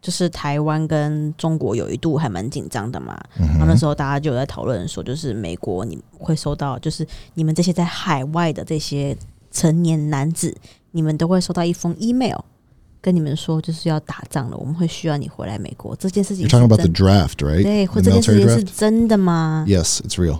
[0.00, 9.16] 就是台湾跟中国有一度还蛮紧张的嘛，嗯然后那时候大家就有在讨论说，就是美国你会收到，就是你们这些在海外的这些
[9.50, 10.54] 成年男子，
[10.90, 12.38] 你们都会收到一封 email。
[13.00, 15.96] 跟你们说，就是要打仗了，我们会需要你回来美国。
[15.96, 17.62] 这件事情 talking about the draft, right?
[17.62, 20.38] 对，或这件事情是真的吗？Yes, it's real.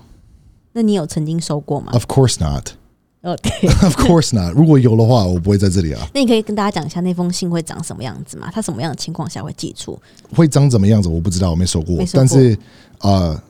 [0.72, 4.54] 那你有曾经收过吗 Of course not.？OK，Of course not.
[4.54, 6.06] 如果有的话，我不会在这里啊。
[6.14, 8.50] 那你可以跟大家讲一下那封信会长什么样子吗？
[8.52, 9.98] 它什么样的情况下会寄出？
[10.34, 11.96] 会长怎么样子，我不知道，我没收过。
[11.96, 12.58] 没收过但是
[13.00, 13.42] 呃，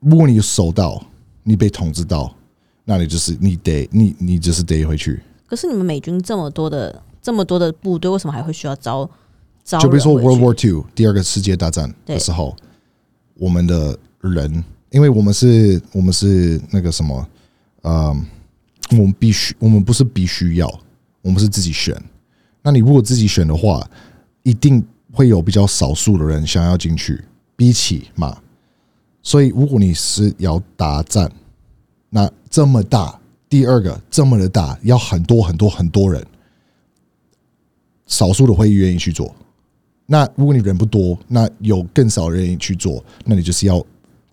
[0.00, 1.02] 如果你收到，
[1.42, 2.34] 你被通知到，
[2.84, 5.20] 那你就是你得你你就是得回去。
[5.46, 9.08] 可是你们美军这么多的这么多的部队，为什么还会需要招
[9.62, 12.56] 招就比如说 World War Two 第二个世界大战的时候，
[13.34, 17.28] 我们的人，因为我们是我们是那个什么，
[17.82, 18.24] 嗯，
[18.92, 20.80] 我们必须我们不是必须要，
[21.20, 22.00] 我们是自己选。
[22.62, 23.84] 那你如果自己选的话，
[24.44, 24.80] 一定
[25.12, 27.20] 会有比较少数的人想要进去，
[27.56, 28.38] 比起嘛。
[29.20, 31.28] 所以如果你是要打战，
[32.08, 36.24] 那这么大，第二个这么的大，要很多很多很多人，
[38.06, 39.34] 少数的会愿意去做。
[40.06, 43.84] 那如果你人不多，那有更少人愿意去做，那你就是要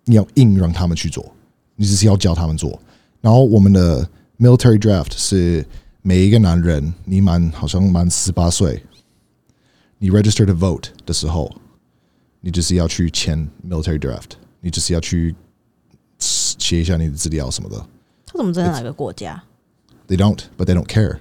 [0.05, 1.33] 你要硬让他们去做，
[1.75, 2.79] 你只是要教他们做。
[3.21, 4.07] 然后我们的
[4.39, 5.65] military draft 是
[6.01, 8.83] 每一个男人，你满好像满十八岁，
[9.99, 11.53] 你 register to vote 的时候，
[12.39, 15.35] 你就是要去签 military draft，你就是要去
[16.17, 17.77] 写一下你的资料什么的。
[18.25, 19.43] 他怎么知道哪个国家
[20.07, 21.19] ？They don't, but they don't care.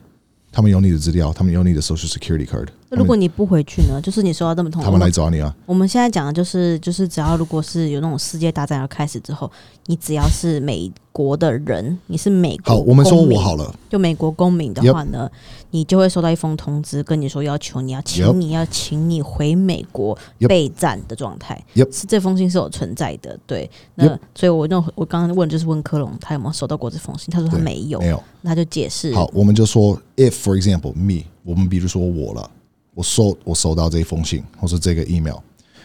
[0.50, 4.00] 他们有你的资料，他们有你的 social security card，那如果你不回去呢？
[4.02, 5.54] 就是你收到这么痛，他们来找你啊。
[5.64, 9.48] 我们现在讲的就是，就是只要如果是有那种世界大战要开始之后，
[9.86, 15.30] 你只要是美国的人，你是美国好，我们说我好了，就美国公民的话呢
[15.70, 21.64] 你就会收到一封通知，跟你说要求你要请你要请你回美国备战的状态。
[21.92, 23.70] 是这封信是有存在的，对。
[23.94, 28.20] 那所以我那我刚刚问就是问科隆他有没有收到过这封信，他说他没有，没有。
[28.42, 32.50] 那他就解释好，我们就说，if for example me，我们比如说我了，
[32.94, 35.36] 我收我收到这封信或是这个 email，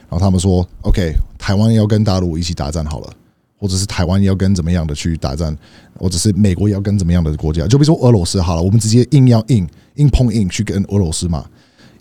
[0.09, 3.13] 然后他们说，OK，台湾要跟大陆一起打仗好了，
[3.57, 5.55] 或者是台湾要跟怎么样的去打仗，
[5.99, 11.49] 或者是美国要跟怎么样的国家，就比如说俄罗斯好了，我们直接硬要硬硬碰硬去跟俄罗斯嘛，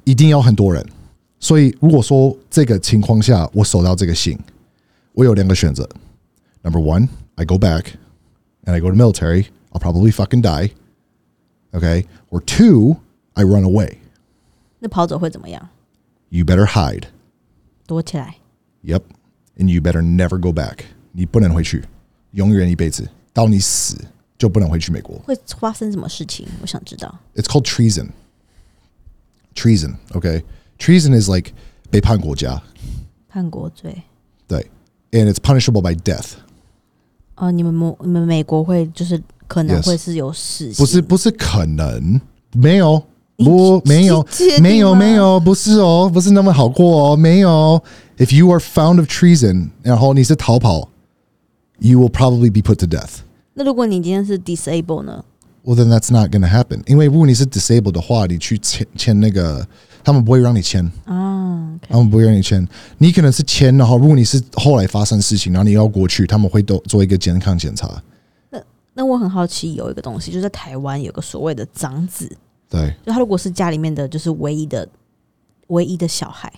[0.05, 0.85] 一定要很多人。
[1.39, 4.39] 所以如果说这个情况下我收到这个信，
[5.13, 5.89] 我有两个选择
[6.63, 7.85] ，Number one, I go back
[8.65, 9.47] and I go to military.
[9.73, 10.71] I'll probably fucking die.
[11.73, 12.97] OK，Or two,
[13.35, 13.99] I run away.
[14.84, 15.70] 那跑走会怎么样？
[16.30, 17.06] You better hide.
[17.88, 18.36] 躲起来。
[18.84, 19.02] Yep.
[19.58, 20.80] And you better never go back.
[21.12, 21.84] 你不能回去，
[22.32, 23.98] 永远一辈子，到你死
[24.38, 25.18] 就不能回去美国。
[25.20, 26.48] 会发生什么事情？
[26.62, 27.20] 我想知道。
[27.36, 28.10] It's called treason.
[29.56, 29.96] Treason.
[30.12, 30.44] Okay.
[30.78, 31.52] Treason is like
[31.92, 32.62] 背叛国家，
[33.28, 34.04] 叛国罪。
[34.48, 34.70] 对，
[35.12, 36.36] and it's punishable by death.
[37.36, 42.22] 哦、你们美你们美国会就是可能 Yes 会是有死刑，不是不是可能，
[42.54, 43.06] 没有，
[43.37, 44.25] 不没有
[44.61, 47.83] 没有没有，不是哦，不是那么好过哦，没有。
[48.17, 50.89] If you are found of treason，然后你是逃跑
[51.81, 53.23] ，you will probably be put to death.
[53.55, 55.25] 那如果你今天是 disable 呢
[55.65, 56.83] ？Well, then that's not going to happen.
[56.87, 59.67] 因为如果你是 disabled 的话，你去签签那个，
[60.05, 62.67] 他们不会让你签，啊他们不会让你签。
[62.99, 68.01] 你可能是签，然后如果你是后来发生事情，然后你要过去，他们会都做一个健康检查。
[68.97, 72.31] 那我很好奇，有一个东西，就是在台湾有个所谓的长子，
[72.75, 74.89] 对，就他如果是家里面的就是唯一的
[75.69, 76.53] 唯一的小孩，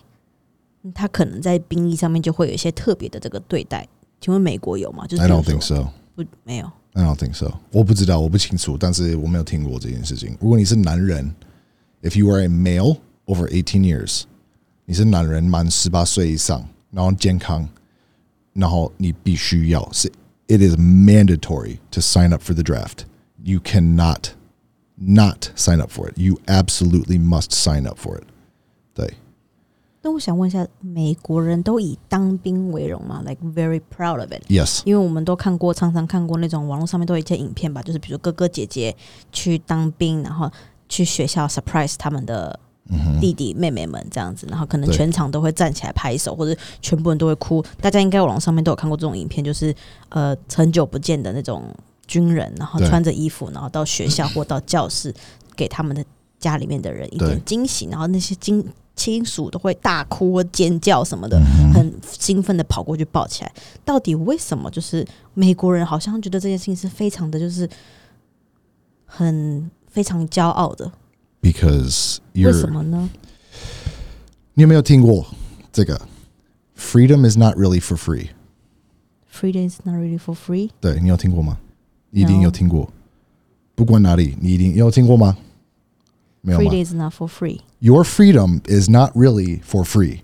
[0.83, 3.87] 嗯他可能在兵役上面就会有一些特别的这个对待。
[4.19, 5.07] 请问美国有吗？
[5.07, 5.89] 就是 I don't think so.
[6.15, 6.71] 不没有。
[6.95, 7.53] I don't think so.
[7.71, 10.35] 我不知道，我不清楚，但是我没有听过这件事情。
[10.41, 11.35] 如果你是男人
[12.01, 14.23] ，if you are a male over eighteen years，
[14.87, 17.69] 你是男人满十八岁以上，然后健康，
[18.55, 20.11] 然后你必须要是
[20.49, 23.01] ，it is mandatory to sign up for the draft.
[23.45, 24.31] You cannot
[24.97, 26.19] not sign up for it.
[26.19, 28.25] You absolutely must sign up for it.
[28.95, 29.15] 对，
[30.03, 34.43] 那我想问一下，美国人都以当兵为荣吗？Like very proud of it。
[34.49, 38.95] yes，因为我们都看过，常常看过那种网络上面都有一些影片吧，就是比如哥哥姐姐
[39.33, 40.51] 去当兵，然后
[40.89, 42.59] 去学校 surprise 他们的
[43.21, 47.63] 弟弟妹妹们这样子，然后可能全场都会站起来拍手，或者全部人都会哭。
[47.81, 49.75] 大家应该网络上面都有看过这种影片，就是
[50.09, 51.65] 呃很久不见的那种
[52.07, 55.15] 军人，然后穿着衣服，然后到学校或到教室
[55.55, 56.05] 给他们的
[56.39, 58.65] 家里面的人一点惊喜，然后那些亲
[58.95, 63.53] 亲属都会大哭或尖叫什么的，嗯很兴奋的跑过去抱起来。
[63.85, 64.71] 到底为什么？
[64.71, 67.69] 就是美国人好像觉得这件事情是非常的，就是
[69.05, 70.91] 很非常骄傲的。
[71.43, 73.09] because 为什么呢？
[74.55, 75.27] 你有没有听过
[75.71, 76.01] 这个
[76.79, 78.31] ？Freedom is not really for free。
[79.31, 80.71] Freedom is not really for free。
[80.81, 81.59] 对你有听过吗？
[82.17, 82.91] 你一定有听过，
[83.75, 85.37] 不管哪里，你一定有听过吗？
[86.41, 87.61] 没有吗 is not for free。
[87.81, 90.21] ？Your freedom is not really for free。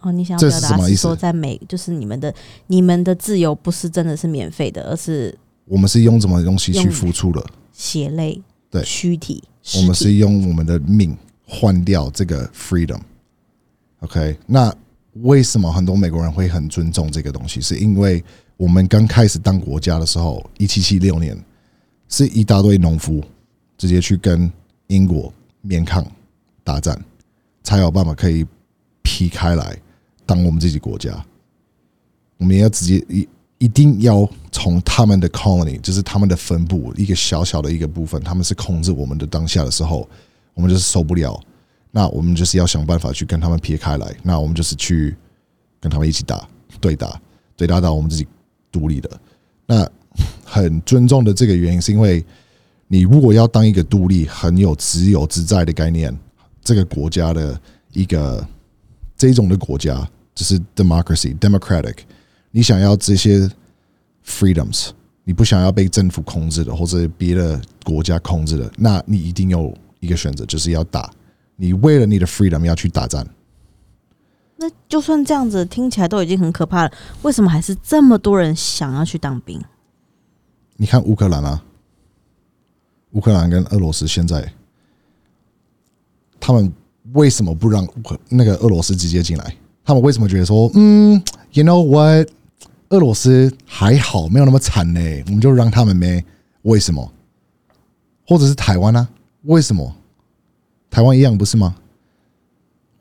[0.00, 2.34] 哦，你想要这表达什么意思说，在美就是你们的
[2.68, 7.44] 你们的自由不是真的是免费的，而是我们是用什么东西去用付出的？
[7.74, 9.44] 血泪、对躯体、
[9.76, 11.14] 我们体是用我们的命
[11.46, 13.00] 换掉这个 freedom。
[14.00, 14.74] OK，那
[15.16, 17.60] 为什么很多美国人会很尊重这个东西？
[17.60, 18.24] 是因为
[18.62, 21.36] 我们刚开始当国家的时候，一七七六年，
[22.08, 23.20] 是一大堆农夫
[23.76, 24.48] 直接去跟
[24.86, 26.06] 英国缅抗
[26.62, 26.96] 打战，
[27.64, 28.46] 才有办法可以
[29.02, 29.76] 劈开来
[30.24, 31.12] 当我们自己国家。
[32.36, 40.08] 我们也要直接一一定要从他们的 colony，就是他们的分布一个小小的一个部分，他们是控制我们的当下的时候，
[40.54, 41.36] 我们就是受不了。
[41.90, 44.14] 那我们就是要想办法去跟他们撇开来。
[44.22, 45.16] 那我们就是去
[45.80, 46.48] 跟他们一起打，
[46.80, 47.20] 对打，
[47.56, 48.24] 对打到我们自己
[48.72, 49.20] 独立的。
[49.66, 49.88] 那
[50.44, 52.24] 很尊重的这个原因，是因为
[52.88, 56.12] 你如果要当一个独立、很有自由自在的概念，
[56.64, 57.60] 这个国家的
[57.92, 58.44] 一个
[59.16, 61.98] 这种的国家就是 democracy democratic，
[62.50, 63.48] 你想要这些
[64.26, 64.88] freedoms，
[65.24, 71.10] 你不想要被政府控制的或者别的国家控制的，那你一定有一个选择，就是要打。
[71.56, 73.26] 你为了你的 freedom 要去打战。
[74.62, 79.60] 那就算这样子听起来都已经很可怕了，为什么还是这么多人想要去当兵？
[80.76, 81.62] 你看乌克兰啊，
[83.10, 84.52] 乌克兰跟俄罗斯现在，
[86.38, 86.72] 他们
[87.12, 87.86] 为什么不让
[88.28, 89.56] 那个俄罗斯直接进来？
[89.84, 91.20] 他们为什么觉得说，嗯
[91.52, 92.28] ，you know what，
[92.90, 96.24] 俄罗斯还好，没有那么惨呢，我们就让他们呗？
[96.62, 97.12] 为什么？
[98.26, 99.08] 或者是台湾呢？
[99.42, 99.92] 为什么？
[100.88, 101.74] 台湾一样不是吗？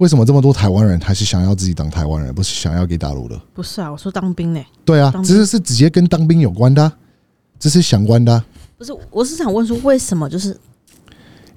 [0.01, 3.39] 为什么这么多台湾人还是想要自己当台湾人，不是想要给大陆的？
[3.53, 4.59] 不是啊，我说当兵呢。
[4.83, 6.91] 对啊这是是直接跟当兵有关的啊、
[7.59, 8.43] 这是相关的啊、
[8.79, 10.59] 不是，我是想问说，为什么就是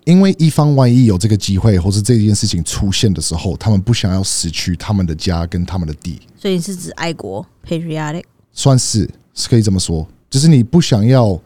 [0.04, 8.24] 因为一方万一有这个机会，或是这件事情出现的时候，他们不想要失去他们的家跟他们的地，所以你是指爱国 patriotic？
[8.52, 11.40] 算是是可以这么说，就是你不想要，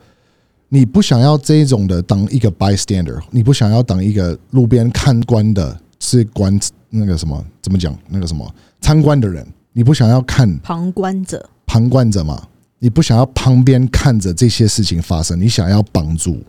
[0.68, 16.42] 你不想要这一种的当一个 bystander，你不想要当一个路边看官的，是观那个什么怎么讲那个什么参观的人，你不想要看旁观者，旁观者嘛，你不想要旁边看着这些事情发生，你想要帮助。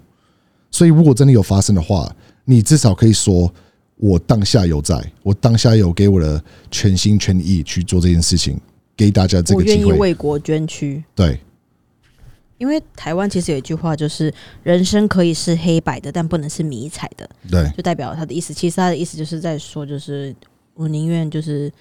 [0.71, 2.09] 所以，如果真的有发生的话，
[2.45, 3.53] 你至少可以说，
[3.97, 6.41] 我当下有在，我当下有给我的
[6.71, 8.57] 全心全意去做这件事情，
[8.95, 9.97] 给大家这我愿意个机会。
[9.97, 11.03] 为国捐躯。
[11.13, 11.41] 对
[12.59, 18.53] 因为台湾其实有一句话，就是人生可以是黑白的，但不能是迷彩的，对就代表他的意思。
[18.53, 20.35] 其实他的意思就是在说，就是
[20.75, 21.71] 我宁愿就是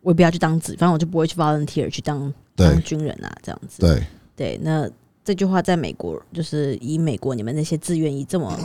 [0.00, 3.80] 我也不要去当子，反正我就不会去 volunteer 去当当军人啊，这样子。
[3.80, 4.02] 对
[4.36, 4.88] 对，那
[5.24, 8.58] 这句话在美国，就是以美国你们那些自愿役这么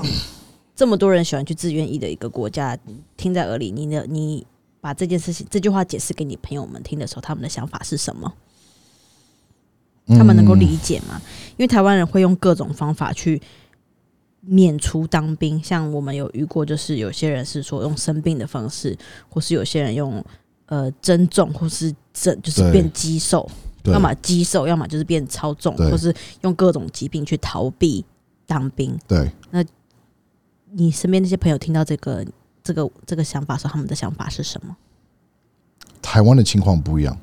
[0.75, 2.77] 这么多人喜欢去自愿役的一个国家，
[3.17, 4.45] 听在耳里，你的你
[4.79, 8.31] 把这件事情这句话解释给你朋友们听的时候，他们的想法是什么？
[10.07, 10.59] 他们能够嗯。
[10.59, 11.21] 理解吗？
[11.57, 13.41] 因为台湾人会用各种方法去
[14.41, 18.97] 免除当兵，像我们有遇过，就是有些人是说用生病的方式，
[19.29, 20.23] 或是有些人用
[20.67, 23.49] 呃增重，或是增就是变肌瘦，
[23.81, 23.93] 对。
[23.93, 28.05] 要么肌瘦，要么就是变超重，或是用各种疾病去逃避
[28.45, 28.95] 当兵。
[29.07, 29.63] 对，那
[30.71, 32.25] 你身边那些朋友听到这个
[32.61, 34.75] 这个这个想法的时候，他们的想法是什么？
[36.01, 37.17] 台湾的情况不一样，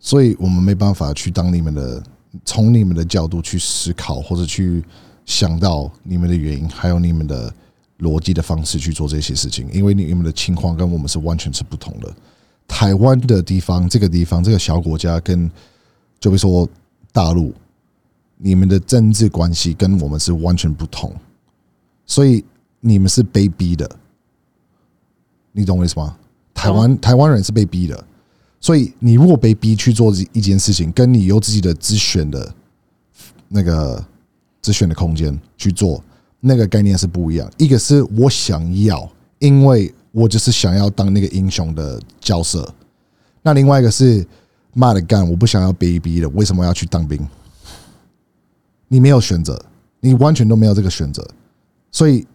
[0.00, 2.02] 所以我们没办法去当你们的，
[2.44, 4.82] 从你们的角度去思考，或者去
[5.26, 7.52] 想到你们的原因，还有你们的
[7.98, 12.10] 逻辑的方式去做这些事情，因为你们的情况跟我们是完全是不同的。
[12.66, 15.50] 台湾的地方，这个地方，这个小国家，跟
[16.18, 16.66] 就比如说
[17.12, 17.52] 大陆，
[18.38, 21.14] 你们的政治关系跟我们是完全不同，
[22.06, 22.42] 所以
[22.80, 23.90] 你们是被逼的，
[25.52, 26.16] 你懂我意思吗？
[26.54, 28.04] 台湾台湾人是被逼的，
[28.60, 32.54] 所以你如果被逼去做一件事情，跟你有自己的自选的
[33.48, 34.04] 那个
[34.60, 36.04] 自选的空间去做，
[36.40, 37.50] 那个概念是不一样。
[37.56, 42.62] 一个是我想要，因为我就是想要当那个英雄的角色；
[43.42, 44.26] 那另外一个是
[44.74, 47.18] 妈的干，我不想要被逼的，为什么要去当兵？
[48.88, 49.64] 你没有选择，
[50.00, 51.26] 你完全都没有这个选择，
[51.90, 52.26] 所以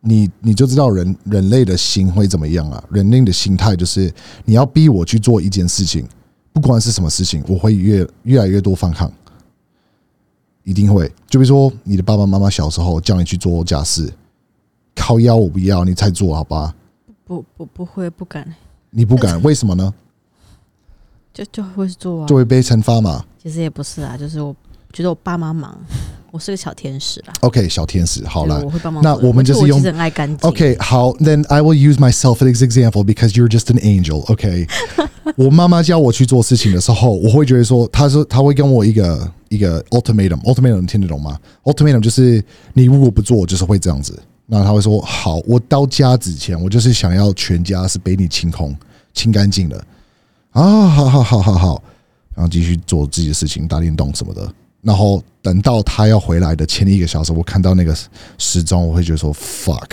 [0.00, 2.82] 你你就知道人人类的心会怎么样啊？
[2.90, 4.12] 人类的心态就是
[4.44, 6.06] 你要逼我去做一件事情，
[6.52, 9.12] 不管是什么事情，我会越越来越多反抗，
[10.64, 11.06] 一定会。
[11.28, 14.10] 就比如说你的爸爸妈妈小时候叫你去做家事，
[14.94, 16.74] 靠腰我不要，你才做好吧？
[17.24, 18.54] 不不不会不敢，
[18.90, 19.92] 你不敢， 为什么呢？
[21.32, 22.34] 就就会做啊就。
[22.34, 23.24] 会被惩罚嘛。
[23.40, 24.54] 其实也不是啊，就是我
[24.92, 25.78] 觉得我爸妈忙，
[26.32, 27.32] 我是个小天使啦。
[27.40, 29.14] OK，小天使，好对来我会帮忙那。
[29.16, 30.48] 我们就是用爱干净。
[30.48, 34.24] OK，好，Then I will use myself as example because you're just an angel.
[34.30, 34.66] OK，
[35.36, 42.42] 我妈妈教我去做事情的时候，我会觉得说，她说她会跟我一个一个 ultimatum，ultimatum 你听得懂吗？ultimatum 就是
[42.74, 44.16] 你如果不做，就是会这样子。
[44.46, 48.76] 那她会说，好，我到家之前，我就是想要全家是被你清空、
[49.12, 49.84] 清干净的。
[50.52, 51.82] 啊，好好好好好，
[52.34, 54.52] 然后继续做自己的事情，打电动什么的。
[54.82, 57.94] 然后等到他要回来的前一个小时，我看到那个
[58.38, 59.90] 时钟，我会觉得说 fuck，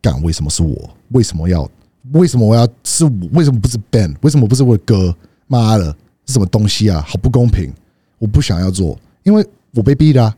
[0.00, 0.90] 干为什么是我？
[1.10, 1.68] 为什么要？
[2.12, 3.04] 为什么我要是？
[3.32, 4.14] 为什么不是 Ben？
[4.20, 5.14] 为什么不是我的哥？
[5.48, 5.84] 妈的，
[6.26, 7.04] 是什么东西啊？
[7.06, 7.72] 好不公平！
[8.18, 10.34] 我不想要做，因为我被逼的、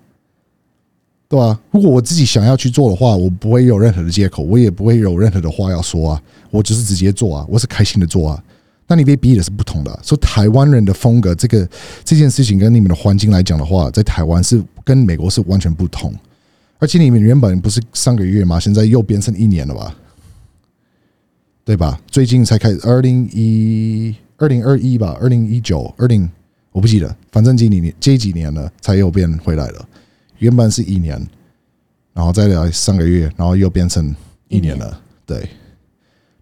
[1.28, 8.44] 对啊，如果我自己想要去做的话，我不会有任何的借口，我也不会有任何的话要说啊，我只是直接做啊，我是开心的做啊。
[8.88, 10.00] 那你被逼的是不同的啊。
[10.02, 11.68] 说台湾人的风格，这个
[12.02, 16.12] 这件事情跟你们的环境来讲的话，在台湾是跟美国是完全不同。
[16.80, 18.58] 而且你们原本不是上个月吗？
[18.58, 19.94] 现在又变成一年了吧？
[21.64, 22.00] 对吧？
[22.06, 26.26] 最近才开始，二零一二零二一吧，二零一九二零
[26.72, 29.88] 我不记得，反正这几年这几年了才又变回来了。
[30.38, 31.20] 原本是一年，
[32.14, 34.14] 然后再来上个月，然后又变成
[34.46, 35.00] 一年了。
[35.26, 35.46] 对，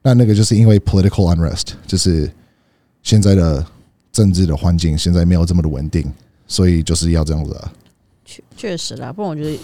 [0.07, 2.31] 那那个就是因为 political unrest，就是
[3.03, 3.67] 现在的
[4.13, 6.07] 政治的环境现在没有这么的稳定，
[6.47, 7.73] 所以就是要这样子啊。
[8.25, 9.59] 确确实啦，不然我觉得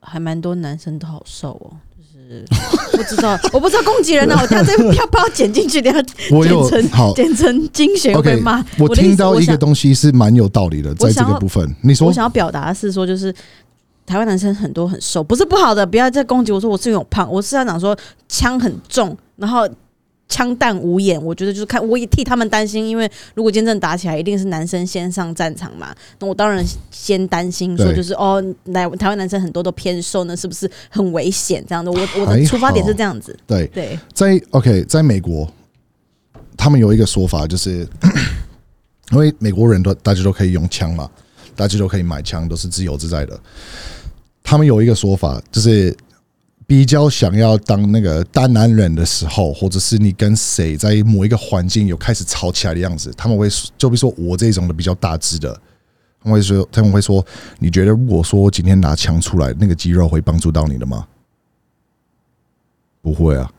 [0.00, 1.72] 还蛮多男生都好瘦哦。
[1.96, 2.44] 就是
[2.94, 4.38] 不知道， 我不知道攻击人啊！
[4.42, 5.80] 我等下这要不要剪进去？
[5.80, 8.62] 等下我有剪成好剪成精选会被骂。
[8.78, 13.34] 我听到一个东西是蛮有道理的，在这个部分，你说我想要表达的是说，就是
[14.06, 17.96] 台湾男生很多很瘦，不是不好的，不要再攻击我说我是有胖，我是要讲说
[18.28, 19.68] 枪很重，然后
[20.28, 31.64] 枪弹无眼，我觉得就是看我也替他们担心，因为如果真正打起来，一定是男生先上战场嘛，那我当然先担心说就是哦，来台湾男生很多都偏瘦，那是不是很危险？
[31.68, 35.48] 这样的，我我的出发点是这样子，对，对，在 OK，在美国，
[36.56, 37.86] 他们有一个说法，就是
[39.10, 41.10] 因为美国人都大家都可以用枪嘛，
[41.60, 43.38] 大家都可以买枪，都是自由自在的。
[44.42, 45.94] 他们有一个说法，就是
[46.66, 53.46] 比较想要当那个大男人的时候，或者是你跟谁在某一个环境有开始吵起来的样子，他们会
[53.76, 55.52] 就比如说我这种的比较大只的，
[56.22, 57.22] 他们会说他们会说，
[57.58, 61.06] 你觉得如果说今天拿枪出来，那个肌肉会帮助到你的吗？
[63.02, 63.52] 不会啊，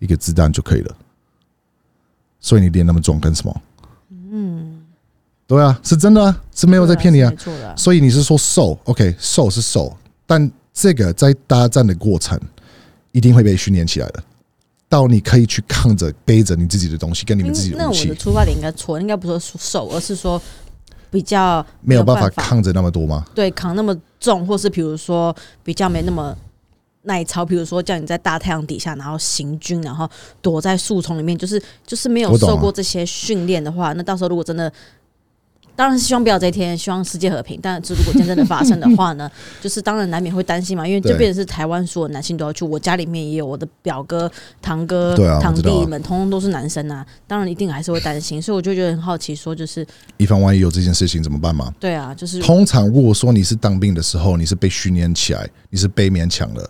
[0.00, 0.94] 一个子弹就可以了。
[2.40, 3.62] 所以你练那么壮干什么？
[4.10, 4.75] 嗯，
[5.48, 7.32] 对啊，是真的啊，是没有在骗你啊
[7.76, 12.36] 所以你是说瘦？OK，瘦是瘦，但这个在搭战的过程
[13.12, 14.20] 一定会被训练起来的，
[14.88, 20.42] 到你可以去扛着背着你自己的东西，跟你们自己的武器那我的，出发点应该错，应该不是说瘦，而是说
[21.12, 23.24] 比较没有办法法扛着那么多吗？
[23.32, 25.32] 对扛那么重，或是比如说
[25.62, 26.36] 比较没那么
[27.02, 30.10] 耐操，比如说叫你在大太阳底下，然后行军，然后
[30.42, 34.72] 躲在树丛里面，就是就是没有受过这些训练的话，那到时候如果真的。
[35.76, 37.60] 当然是希望不要这一天，希望世界和平。
[37.62, 44.30] 但是如果真正的发生的话呢， 就是当然难免会担心嘛，因为对这边是台湾所有男性都要去，我家里面也有我的表哥、
[44.62, 51.72] 堂哥、啊堂弟们，通通都是男生啊，当然一定还是会担心，所以我就觉得很好奇，说就是以防万一有这件事情怎么办嘛？
[51.78, 56.68] 对啊，就是通常如果说你是当兵的时候，你是被训练起来，你是被勉强的，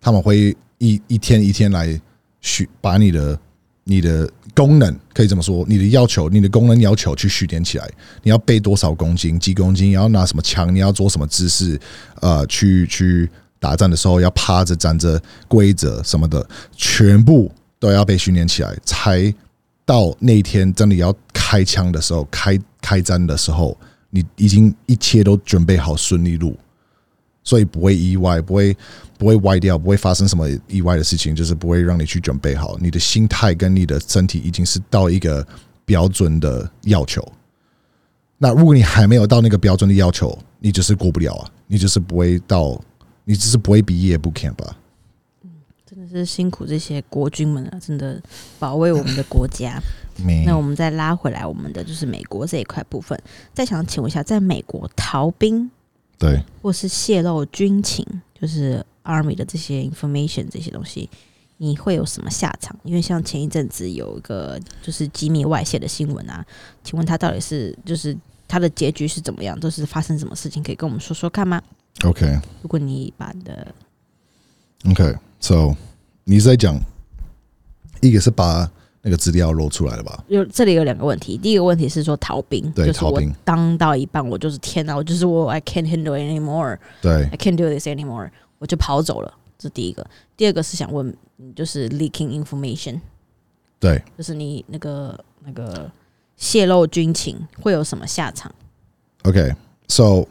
[0.00, 2.00] 他们会一一天一天来
[2.40, 3.38] 训把你的
[3.84, 7.90] 你的功能可以这么说，你的要求，你的功能要求去训练起来。
[8.22, 11.80] 你要背多少公斤，几公斤，你要拿什么枪，你要做什么姿势，
[12.20, 13.28] 呃，去去
[13.58, 16.46] 打仗的时候要趴着、站着、规则什么的，
[16.76, 19.32] 全部都要被训练起来，才
[19.84, 23.76] 到那一天真的要开枪的时候，开开战的时候，
[24.10, 26.56] 你已经一切都准备好顺利路，
[27.42, 28.76] 所以不会意外，不会
[29.18, 35.46] 不会歪掉，不会发生什么意外的事情，就是不会让你去准备好，你的心态跟你的身体已经是到一个
[35.84, 37.26] 标准的要求。
[38.38, 42.80] 那如果你还没有到那个标准的要求，你就是过不了啊，你就是不会到，
[43.24, 44.76] 你只是不会毕业不 camp 吧？
[45.84, 48.22] 真的是辛苦这些国军们啊，真的
[48.58, 49.80] 保卫我们的国家。
[50.46, 53.20] 那我们再拉回来我们的就是美国这一块部分，
[53.52, 55.70] 再想请问一下，在美国逃兵
[56.20, 58.06] 对，或是泄露军情，
[58.38, 61.08] 就是 Army 的这些 information 这些东西，
[61.56, 62.78] 你会有什么下场？
[62.84, 66.44] 因为像前一阵子有一个就是机密外泄的新闻啊，
[66.84, 68.14] 请问他到底是就是
[68.46, 69.58] 他的结局是怎么样？
[69.58, 70.62] 都是发生什么事情？
[70.62, 71.62] 可以跟我们说说看吗
[72.04, 73.74] ？OK 如果你把你的
[74.90, 75.74] OK，So
[76.24, 76.78] 你是在讲
[78.02, 78.70] 一个是把
[79.02, 80.22] 那个资料露出来了吧？
[80.28, 86.78] 有这里有两个问题，第一个问题是说逃兵，对就是我逃兵当到一半，我就是天哪，我就是我 I can't handle anymore。
[87.00, 89.32] 对 I can't do this anymore，我就跑走了。
[89.58, 90.06] 这是第一个。
[90.36, 93.00] 第二个是想问，嗯就是 leaking information，
[93.78, 95.90] 对就是你那个那个
[96.36, 98.54] 泄露军情会有什么下场
[99.24, 100.26] ，OK，So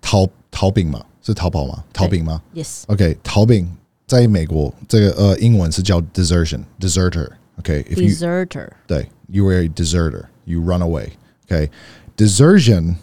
[0.00, 1.84] 逃逃兵嘛，是逃跑吗？
[1.92, 7.28] 逃兵吗？？Yes，OK，逃兵在美国这个呃英文是叫 desertion，deserter。
[7.57, 11.11] OK，if you deserter，对，you are a deserter, you run away.
[11.47, 11.69] Okay,
[12.15, 12.95] desertion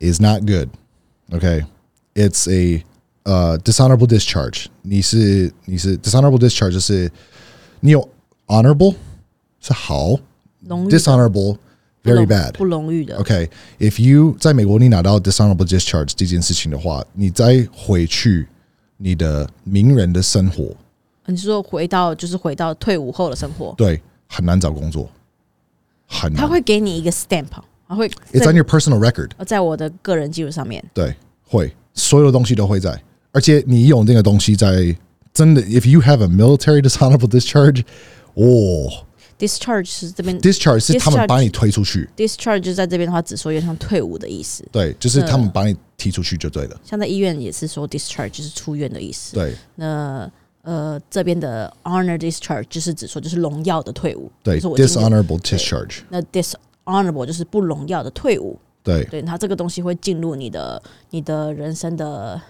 [0.00, 0.70] is not good.
[1.30, 1.62] Okay,
[2.14, 2.82] it's a
[3.24, 4.66] uh dishonorable discharge.
[4.82, 7.10] 你是你是 dishonorable discharge 就是
[7.80, 8.08] 你有
[8.46, 8.94] honorable
[9.60, 10.18] 是好
[10.60, 11.58] 荣誉的，dishonorable
[12.02, 12.52] 不 very 荣 bad.
[12.52, 13.16] 不荣誉的。
[13.18, 18.48] OK, if you 在美国你拿到 dishonorable discharge 这件事情的话，你再回去
[18.96, 20.74] 你的名人的生活，
[21.27, 23.73] 你是说回到就是回到退伍后的生活？
[23.77, 25.09] 对，很难找工作。
[26.07, 26.41] 很难。
[26.41, 27.47] 他会给你一个 stamp，
[27.87, 30.83] 他会 It's on your personal record，在我的个人记录上面。
[30.93, 31.15] 对，
[31.47, 33.01] 会所有的东西都会在，
[33.31, 34.95] 而且你有那个东西在，
[35.33, 37.83] 真的，if you have a military dishonorable discharge，
[38.35, 39.05] 哦
[39.39, 44.63] discharge 是这边，discharge 是他们把你推出去，discharge 就在这边的话，只说有点像退伍的意思。
[44.71, 49.33] 对，就是嗯他们把你踢出去就对了，像在医院也是说 discharge 就是出院的意思。
[49.33, 50.29] 对那
[50.63, 54.29] 呃这边的 honor discharge 就是指说就是荣耀的退伍。
[54.41, 58.57] 对就是我今天，dishonorable discharge，那 dishonorable 就是不荣耀的退伍。
[58.81, 62.41] 对，对，它这个东西会进入你的你的人生的。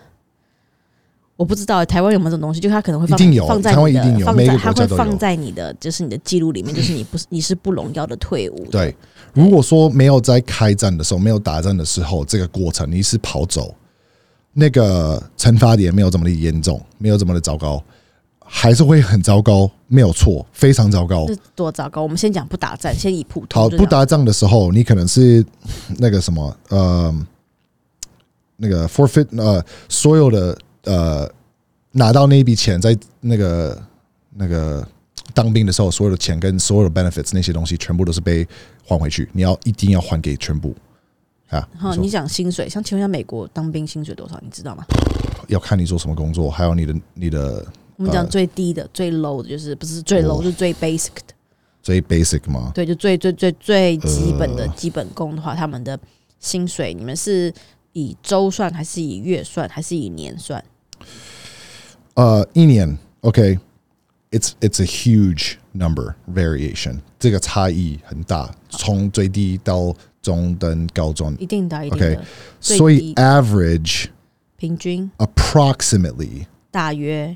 [1.36, 8.66] 我不知道台湾有没有这种东西，就是它可能会放一定有放在你的台湾一定有每个放在它国家都有会放在你的就是你的记录里面，就是你不是你是不荣耀的退伍。
[8.70, 8.96] 对，
[9.34, 13.74] 如果说没有在开战的时候，没有打仗的时候，这个过程你是跑走，
[14.54, 17.84] 那个惩罚也没有这么的严重，没有这么的糟糕，
[18.56, 21.26] 还是会很糟糕，没有错，非常糟糕。
[21.28, 22.04] 是多糟糕！
[22.04, 25.44] 我们先讲不打仗，先以普通好，不打仗的时候，你可能是
[25.98, 27.26] 那个什么，呃，
[28.58, 31.30] 那个 forfeit，呃，所有的呃
[31.94, 33.82] 拿到那一笔钱，在那个
[34.36, 34.88] 那个
[35.34, 38.48] 当兵的时候，所有的钱跟所有的 benefits 那些东西，全部都是被
[38.86, 40.74] 还回去，你要一定要还给全部
[41.50, 41.68] 啊。
[41.76, 44.40] 好，你讲薪水，像请问一下，美国当兵薪水多少？
[44.42, 44.86] 你知道吗？
[45.48, 47.66] 要看你做什么工作，还有你的你的
[47.98, 48.30] 我们讲呃。
[48.30, 50.44] 最低的、最 low 的，就是不是最 low，、哦。
[50.44, 51.34] 是最 basic 的，
[51.82, 52.72] 最 basic 吗？
[52.74, 54.74] 对，就最最最最基本的呃。
[54.76, 56.00] 基本功的话，他们的
[56.40, 57.54] 薪水，你们是
[57.94, 60.64] 以周算，还是以月算，还是以年算？
[62.16, 72.14] 呃，一年，OK，it's it's a huge number variation，这个差异很大，从最低到中等、高中，一定的，一定的。
[72.14, 72.20] OK，
[72.60, 74.06] 所以 average
[74.58, 77.36] 平均？approximately 大约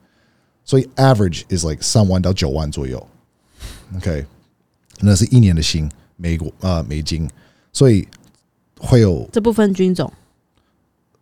[0.63, 3.05] 所以 average is like 三万到九万左右。
[3.95, 4.25] OK，
[4.99, 7.29] 那是一年的薪，美国呃美金，
[7.73, 8.07] 所以
[8.79, 10.11] 会有这部分军种。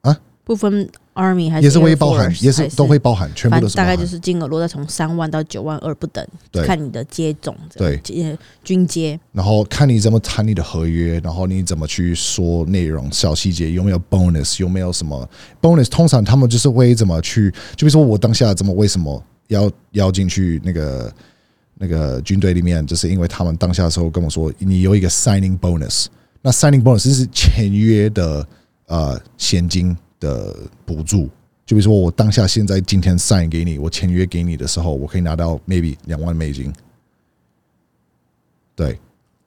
[0.01, 3.75] 啊，部分 army 还是也是会包含，也是都会包含，全部反都是。
[3.75, 15.29] 大概就是金额落在从三万到九万二不等，对看你的接种，对阶军阶，然后看你怎么谈你的合约，然后你怎么去说内容、小细节，有没有 bonus，有没有什么
[15.61, 15.89] bonus？
[15.89, 21.13] 通常他们就是会怎么去，就比如说我当下怎么为什么要要进去那个
[21.75, 26.05] 那个军队里面，就是因为他们当下的时候跟我说，你有一个 signing bonus，
[26.41, 28.45] 那 signing bonus 是签约的
[28.87, 30.55] 呃现金的
[30.85, 31.29] 补助。
[31.65, 36.73] 就比如说，我当下现在今天 sign 给你，我签约给你的时候，我可以拿到 maybe 两万美金。
[38.75, 38.99] 对，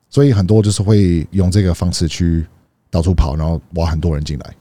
[0.08, 2.46] 所以很多就是会用这个方式去
[2.90, 4.54] 到处跑，然后挖很多人进来。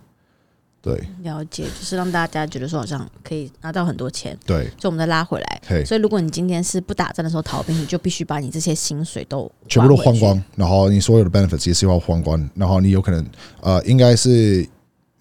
[0.81, 5.61] 对了解，就是让大家觉得说好像可以拿到很多钱，对，所以我们再拉回来。
[5.67, 13.23] 嘿，所以如果你今天是不打仗的时候逃兵，你就必须把你这些薪水都全部都花光，然后你所有的 benefits 也是要花光，然后你有可能
[13.61, 14.67] 呃，应该是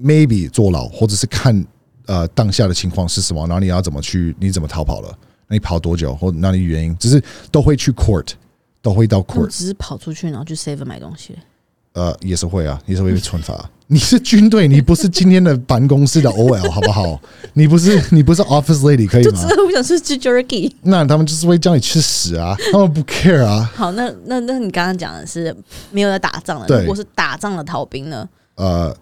[0.03, 1.65] maybe 坐牢，或者是看
[2.07, 5.09] 呃当下的情况是什么，然后你要怎么去，你怎么逃跑了，
[5.49, 8.29] 那你跑多久，或哪里原因，只是都会去 court，
[8.83, 11.37] 都会到 court，只是跑出去然后去 save 买东西。
[11.93, 13.69] 呃，也是会啊，也是会被惩罚。
[13.89, 17.21] 你是军队，你不是今天的办公室的 OL 好不好？
[17.55, 20.71] 你不是你不是 office lady 可以吗我想吃吃 jerky。
[20.83, 23.69] 那他们就是会叫你吃屎啊，他们不 care 啊。
[23.75, 25.53] 好，那那那你刚刚讲的是
[25.91, 28.29] 没有在打仗的，如果是打仗的逃兵呢？
[28.55, 28.97] 呃，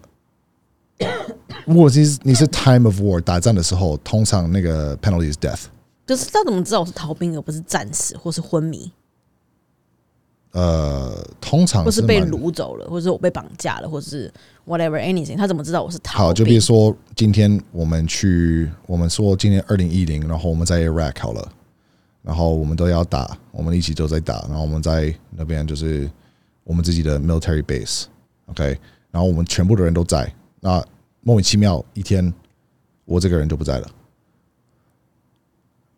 [1.65, 5.65] 如果是你是 time of war 打仗的时候，通常那个 penalty is death。
[6.05, 8.91] 就是他怎么知道我是逃兵而不是战死或是昏迷，
[10.53, 14.33] 呃，通常或是被掳走了，或者是我被绑架了，或者是
[14.65, 15.37] whatever anything？
[15.37, 16.25] 他怎么知道我是逃兵？
[16.25, 21.47] 好，就比如说今天我们去，我们说今天二零一零，然后我们在 Iraq 好了，
[22.23, 26.09] 然后我们都要打，我们一起都在打，然后我们在那边就是
[26.63, 28.79] 我们自己的 military base，OK，、
[29.11, 30.83] 然后我们全部的人都在，那
[31.21, 32.33] 莫名其妙一天
[33.05, 33.89] 我这个人就不在了。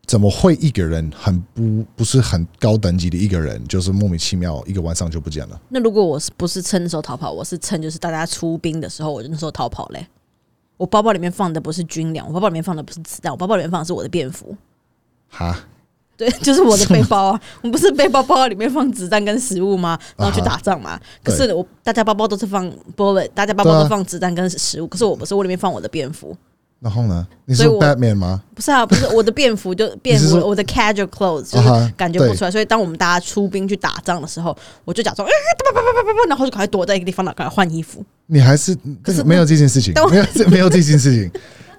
[0.07, 5.61] 怎么会一个人很不不是很高等级的一个人，就是莫名其妙一个晚上就不见了？
[5.69, 10.05] 那如果我是不是趁那时候逃跑，我是趁就是大家出兵的时候，我就那时候逃跑嘞。
[10.75, 14.57] 我包包里面放的不是军粮，我包包里面放的不是子弹，我包包里面放的是我的便服。
[15.29, 15.57] 哈，
[16.21, 19.97] 对， 就是我的背包啊，我不是背包包里面放子弹跟食物吗？
[20.15, 20.99] 然后去打仗嘛。
[21.23, 26.37] 可是我大家包包都是放 bullet，大家包包都放子弹跟食物，可是我不是，我里面放我的便服。
[26.79, 27.27] 然后呢？
[27.45, 28.41] 你是 Batman 吗？
[28.55, 32.51] 不是啊，不是我的便服就 便服，我的 casual clothes 就是感觉不出来。
[32.51, 34.55] 所以当我们大家出兵去打仗的时候，
[34.85, 35.27] 我就假装，
[36.27, 38.03] 然后就赶快躲在一个地方，赶快换衣服。
[38.27, 41.31] 你还是可是没有这件事情，没有没有这件事情，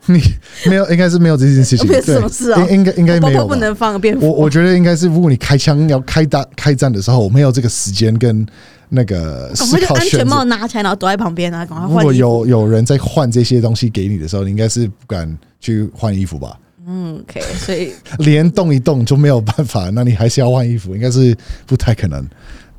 [0.07, 0.21] 你
[0.69, 2.67] 没有应该是没有这件事情，什么事啊？
[2.71, 4.27] 应该应该没有，不能放便服。
[4.27, 8.47] 我我觉得应该是，如果你开枪要开打开战的时候，我没有这个时间跟。
[8.95, 11.97] 那个思考安全帽拿起来，然后躲在旁边啊，赶快换。
[11.97, 16.59] 如果有有人在换这些东西给你的时候，你应该是不敢去换衣服吧？
[16.87, 21.35] 嗯，OK，所以 连动一动就没有办法，那你还是要换衣服，应该是
[21.65, 22.23] 不太可能。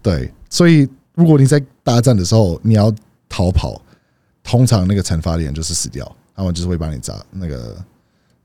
[0.04, 2.94] 对，所以如果你在大战的时候你要
[3.28, 3.82] 逃跑，
[4.44, 7.76] 通常那个惩罚点就是死掉，他们就是会把你炸那个。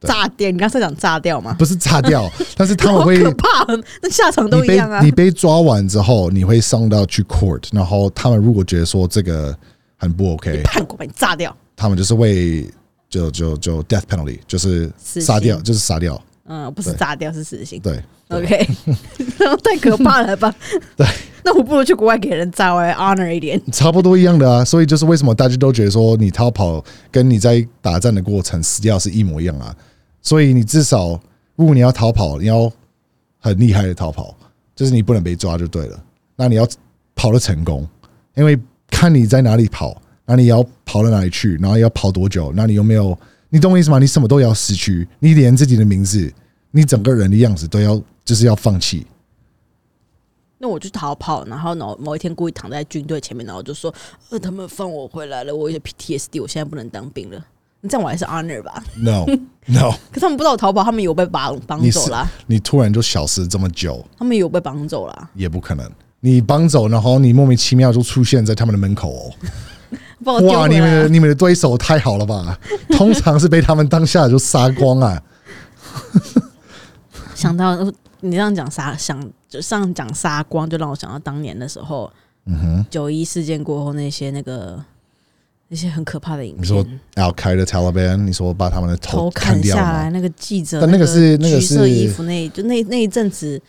[0.02, 0.48] 炸掉？
[0.48, 1.56] 你刚才讲炸掉吗？
[1.58, 3.66] 不是炸掉， 但是他们会可怕，
[4.00, 5.00] 那下场都一样啊。
[5.00, 9.52] 你被抓完之后，你会上到去 court，然后他们如果觉得说这个
[9.96, 12.70] 很不 OK，判过把你炸掉，他们就是会
[13.10, 16.22] 就就就 death penalty，就是杀掉，就是杀掉。
[16.50, 17.78] 嗯，不是炸掉，是死刑。
[17.80, 18.66] 对，OK，
[19.62, 20.54] 太可怕了吧？
[20.96, 21.06] 对，
[21.44, 23.60] 那我不如去国外给人炸，我 honor 一点。
[23.70, 29.76] 差不多一样的啊，所以就是为什么大家都觉得说你逃跑跟你在打战的过程死掉是一模一样啊？
[30.22, 31.20] 所以你至少，
[31.54, 32.72] 如果你要逃跑，你要
[33.38, 34.34] 很厉害的逃跑，
[34.74, 36.02] 就是你不能被抓就对了。
[36.34, 36.66] 那你要
[37.14, 37.86] 跑的成功，
[38.34, 38.58] 因为
[38.90, 43.18] 看你在哪里跑，那你要跑到哪里去，然后要跑多久，那你有没有？
[43.50, 43.98] 你懂我意思吗？
[43.98, 46.32] 你什么都要失去，你连自己的名字，
[46.70, 49.06] 你整个人的样子都要，就是要放弃。
[50.58, 53.94] 那我就逃跑，然后某某一天故意躺在军队前面，然后就说
[54.30, 57.42] ：“呃，他们放我回来了，我有 PTSD，我现在不能当兵了。”
[57.88, 59.24] 这样我还是 honor 吧？No
[59.66, 62.28] No，可他们不知道我逃跑，他们有被绑绑走了。
[62.48, 65.30] 你突然就消失这么久，他们有被绑走了？
[65.34, 65.88] 也不可能，
[66.18, 69.32] 你绑走，然后你莫名其妙就出现在他们的门口哦。
[70.24, 72.58] 哇，你们的你们的对手太好了吧？
[72.90, 75.22] 通常是被他们当下就杀光啊。
[77.34, 77.76] 想到
[78.20, 82.10] 你这样讲杀，想就上讲杀光，就让我想到当年的时候，
[82.46, 84.82] 嗯哼，九一事件过后那些那个。
[85.70, 86.62] 那些很可怕的影片。
[86.62, 86.82] 你说
[87.16, 93.60] 要开的 Taliban，你说把他们的头砍下来，那个记者，但那个是那个是衣服那就那那一阵子。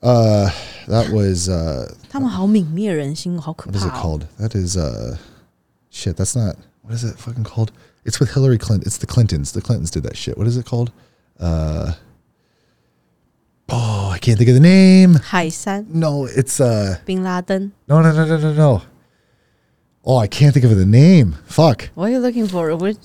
[0.00, 0.46] 呃
[0.86, 3.78] ，That was 呃，他们好泯灭人心，好可怕。
[3.78, 4.26] What is it called?
[4.38, 5.16] That is uh,
[5.96, 6.16] shit.
[6.16, 6.56] That's not.
[6.82, 7.72] What is it fucking called?
[8.04, 8.86] It's with Hillary Clinton.
[8.86, 9.52] It's the Clintons.
[9.52, 10.38] The Clintons did that shit.
[10.38, 10.92] What is it called?
[11.40, 11.94] Uh.
[13.68, 15.14] Oh, I can't think of the name.
[15.14, 16.98] 海山 No, it's uh.
[17.04, 17.72] Bin Laden.
[17.88, 18.82] No, no, no, no, no, no.
[20.04, 21.34] Oh, I can't think of the name.
[21.46, 21.90] Fuck.
[21.94, 22.74] What are you looking for?
[22.76, 22.96] What,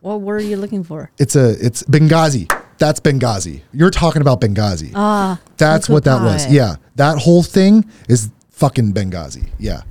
[0.00, 1.12] what word are you looking for?
[1.18, 2.52] It's a it's Benghazi.
[2.78, 3.60] That's Benghazi.
[3.72, 4.90] You're talking about Benghazi.
[4.96, 6.50] Ah, that's what that was.
[6.50, 9.48] Yeah, that whole thing is fucking Benghazi.
[9.58, 9.82] Yeah,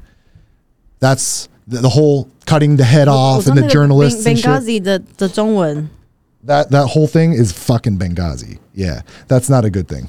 [1.00, 4.26] that's the, the whole cutting the head off and the journalists.
[4.26, 5.90] Benghazi the the 中文.
[6.46, 8.58] That that whole thing is fucking Benghazi.
[8.74, 10.06] Yeah, that's not a good thing.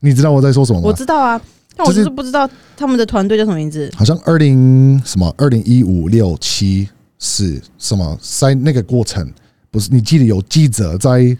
[0.00, 0.86] 你知道我在说什么吗？
[0.86, 1.40] 我知道啊。
[1.76, 3.90] 但我就是不知道他们的团队叫什么名字。
[3.96, 6.88] 好像二零什么二零一五六七
[7.18, 8.18] 是什么？
[8.20, 9.32] 在那个过程
[9.70, 9.88] 不是？
[9.90, 11.36] 你记得有记者在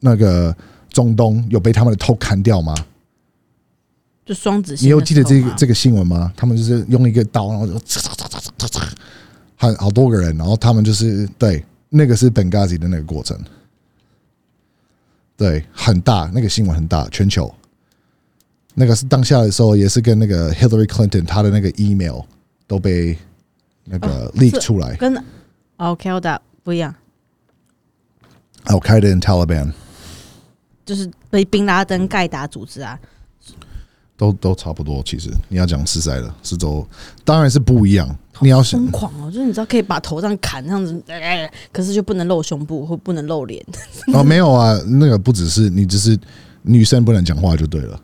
[0.00, 0.54] 那个
[0.90, 2.72] 中东有被他们的头砍掉吗？
[4.28, 6.30] 就双子，你有记得这个这个新闻吗？
[6.36, 8.86] 他们就是用一个刀，然后就嚓嚓嚓嚓嚓嚓，
[9.56, 13.42] 很好多个人，然后他们就是对那个是本 Gazi 的那个过程，
[15.34, 17.50] 对，很大，那个新闻很大，全球。
[18.74, 22.20] 那个是当下的时候，也是跟那个 Hillary Clinton 他的那个 email
[22.66, 23.16] 都被
[23.84, 25.14] 那个 leak 出来，跟
[25.78, 26.94] Al Qaeda 不一样。
[28.66, 29.72] Al Qaeda and Taliban
[30.84, 33.00] 就是被宾拉登盖达组织啊，
[34.18, 35.02] 都都差不多。
[35.02, 36.86] 其实你要讲实在的，是都
[37.24, 38.14] 当然是不一样。
[38.40, 41.02] 你要疯狂哦，就是你知道可以把头上砍这样子，
[41.72, 43.64] 可是就不能露胸部或不能露脸。
[44.14, 46.16] 哦，没有啊，那个不只是你，只是
[46.62, 48.00] 女生不能讲话就对了。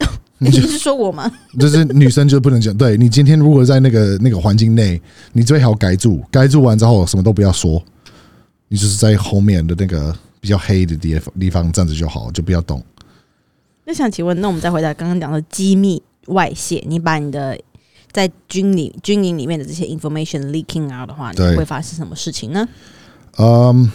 [0.36, 1.30] 你是说我吗？
[1.58, 2.76] 就是女生就不能讲。
[2.76, 5.00] 对你今天如果在那个那个环境内，
[5.32, 7.82] 你最好盖住，盖住完之后什么都不要说，
[8.68, 12.84] 你就是在后面的那个比较黑的地方地方站着就好，就不要动。
[13.88, 17.58] 那想请问，那我们再回答刚刚讲的机密外泄，你把你的
[18.12, 22.68] 在军里军营里面的这些 information leaking out 的话，你会发生什么事情呢？
[23.38, 23.90] 嗯，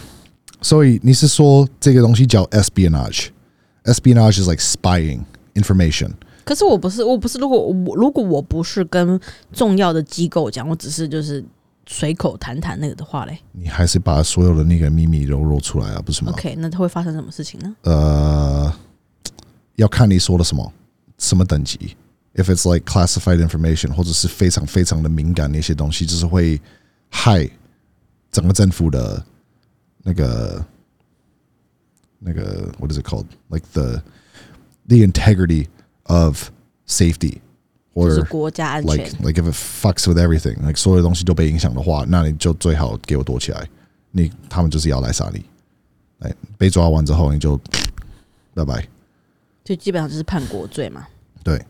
[0.60, 5.20] 所以你是说这个东西叫 espionage？espionage is like spying
[5.54, 6.10] information。
[6.44, 7.38] 可是我不是，我不是。
[7.38, 9.20] 如果我如果我不是跟
[9.52, 11.44] 重要的机构讲，我只是就是
[11.86, 17.76] 随口谈谈那个的话嘞，你还是把所有的那个秘密都露出来啊，不是吗？OK，那它会发生什么事情呢？
[17.82, 18.72] 呃，
[19.75, 20.73] 要看你说的什么
[21.17, 21.95] 什么等级。
[22.35, 26.61] If it's like classified information，或者是非常非常的敏感那些东西，就是会
[27.09, 27.49] 害
[28.31, 29.25] 整个政府的
[30.03, 30.65] 那个
[32.19, 33.25] 那个 what is it called?
[33.49, 34.01] Like the
[34.87, 35.67] the integrity
[36.03, 36.49] of
[36.87, 37.39] safety
[37.95, 43.67] 就是 or 国家安全 like like if it fucks with everything, like 所有的东西都被影响的话，那你就最好给我躲起来。
[44.11, 45.43] 你他们就是要来杀你，
[46.19, 47.59] 哎，被抓完之后你就
[48.53, 48.87] 拜拜。
[49.64, 51.06] 就基本上就是叛国罪嘛。
[51.42, 51.60] 对，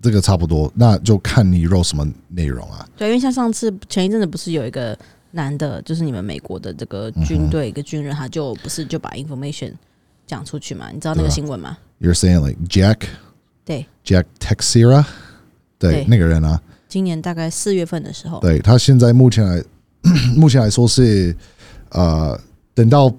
[0.00, 2.88] 这个差不多，那就看你 roll 什么内容啊。
[2.96, 4.98] 对，因为像上次前一阵子不是有一个
[5.32, 9.72] 男的，就是你们美国的这个军队一个军人，他就不是就把 information
[10.26, 10.90] 讲出去嘛？
[10.90, 13.06] 你知道那个新闻吗？You're saying like Jack
[13.64, 15.04] 对，Jack Texera，
[15.78, 19.64] 对对那个人啊，今年大概四月份的时候，对他现在目前来
[20.36, 21.34] 目前来说是
[21.90, 22.38] 呃，
[22.74, 23.12] 等到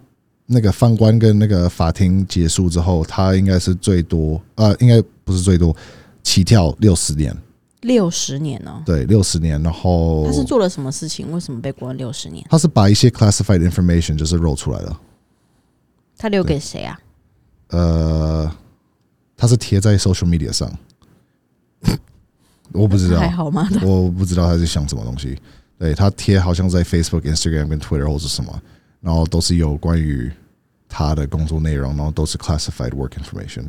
[0.49, 5.75] 那个犯官跟那个法庭结束之后，他应该是最多呃，应该不是最多，
[6.23, 7.35] 起跳六十年，
[7.81, 11.29] 六十年哦、对，六十年，然后他是做了什么事情？
[11.33, 12.45] 为什么被关六十年？
[12.49, 14.99] 他是把一些 classified information 就是 roll 出来了，
[16.17, 16.99] 他留给谁啊？
[17.69, 18.49] 呃，
[19.35, 20.71] 他是贴在 social media 上，
[22.71, 23.67] 我不知道还，好吗？
[23.83, 25.37] 我不知道他在想什么东西。
[25.77, 28.61] 对他贴好像在 Facebook、Instagram 跟 Twitter 或是什么，
[29.01, 30.31] 然后都是有关于
[30.89, 33.65] 他的工作内容，然后都是 classified work information。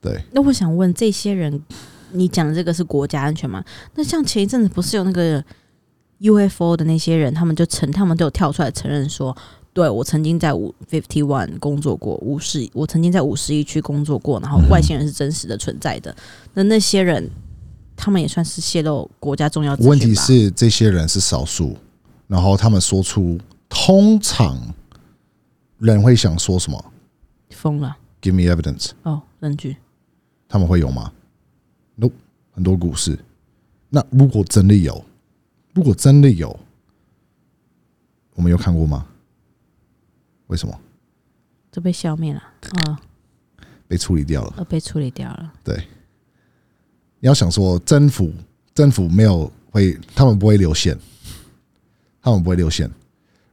[0.00, 1.62] 对，那我想问这些人，
[2.12, 3.64] 你讲的这个是国家安全吗？
[3.94, 5.42] 那像前一阵子不是有那个
[6.20, 9.36] UFO 的那些人，他们就承，他们都有跳出来承认说，
[9.72, 16.14] 对我曾经在五 fifty one 工作过，五十，我曾经在五十一区工作过，然后外星人是真实的存在的。
[16.52, 17.28] 那那些人，
[17.96, 21.76] 他们也算是泄露国家重要问题是这些人是少数，
[22.28, 23.38] 然后他们说出，
[23.76, 24.56] 通常
[25.78, 26.92] 人会想说什么
[27.50, 28.92] 疯了？Give me evidence。
[29.02, 29.76] 哦，证据
[30.48, 31.12] 他们会有吗
[31.96, 32.08] ？No，
[32.52, 33.18] 很多股市。
[33.90, 35.04] 那如果真的有，
[35.74, 36.58] 如果真的有，
[38.34, 39.06] 我们有看过吗？
[40.46, 40.80] 为什么
[41.72, 42.40] 都被消灭了
[42.86, 43.00] 啊，
[43.88, 44.54] 被处理掉了？
[44.58, 45.52] 呃，被处理掉了。
[45.64, 45.76] 对
[47.18, 48.32] 你要想说，政府
[48.72, 50.96] 政府没有会，他们不会留线，
[52.22, 52.88] 他们不会留线。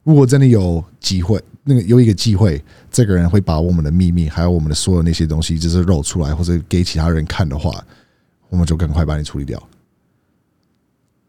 [0.03, 7.85] 如果真的有机会，那个有一个机会，这个人会把我们的秘密，还有我们的所有那些东西，就是露出来，或者给其他人看的话，
[8.49, 9.61] 我们就赶快把你处理掉。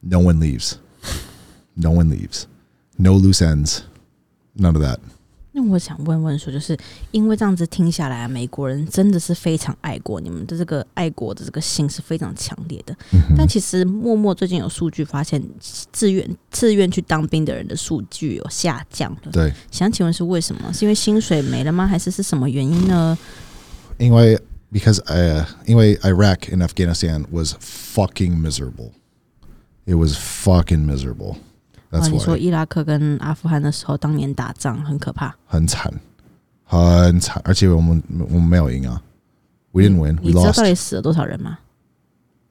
[0.00, 0.74] No one leaves.
[1.74, 2.44] No one leaves.
[2.96, 3.80] No loose ends.
[4.54, 4.98] None of that.
[5.54, 6.76] 那我想问问说，就是
[7.10, 12.96] 因为这样子听下来啊，美国人真的是非常爱国，你们的这个爱国的这个心是非常强烈的。
[13.36, 19.30] 但其实默默最近有数据发现，自愿自愿去当兵的人的数据有下降了。
[19.30, 20.72] 对，想请问是为什么？
[20.72, 21.86] 是因为薪水没了吗？
[21.86, 23.18] 还是是什么原因呢？
[23.98, 24.40] 因为
[24.72, 28.92] because uh, 因为 Iraq and Afghanistan was fucking miserable.
[29.84, 31.36] It was fucking miserable.
[32.00, 35.34] 啊你说伊拉克跟阿富汗的时候，当年打仗很可怕。
[35.46, 35.92] 很惨，
[36.64, 39.02] 很惨，而且我们我们没有赢啊
[39.72, 41.58] ，We didn't win, 你知道到底死了多少人吗？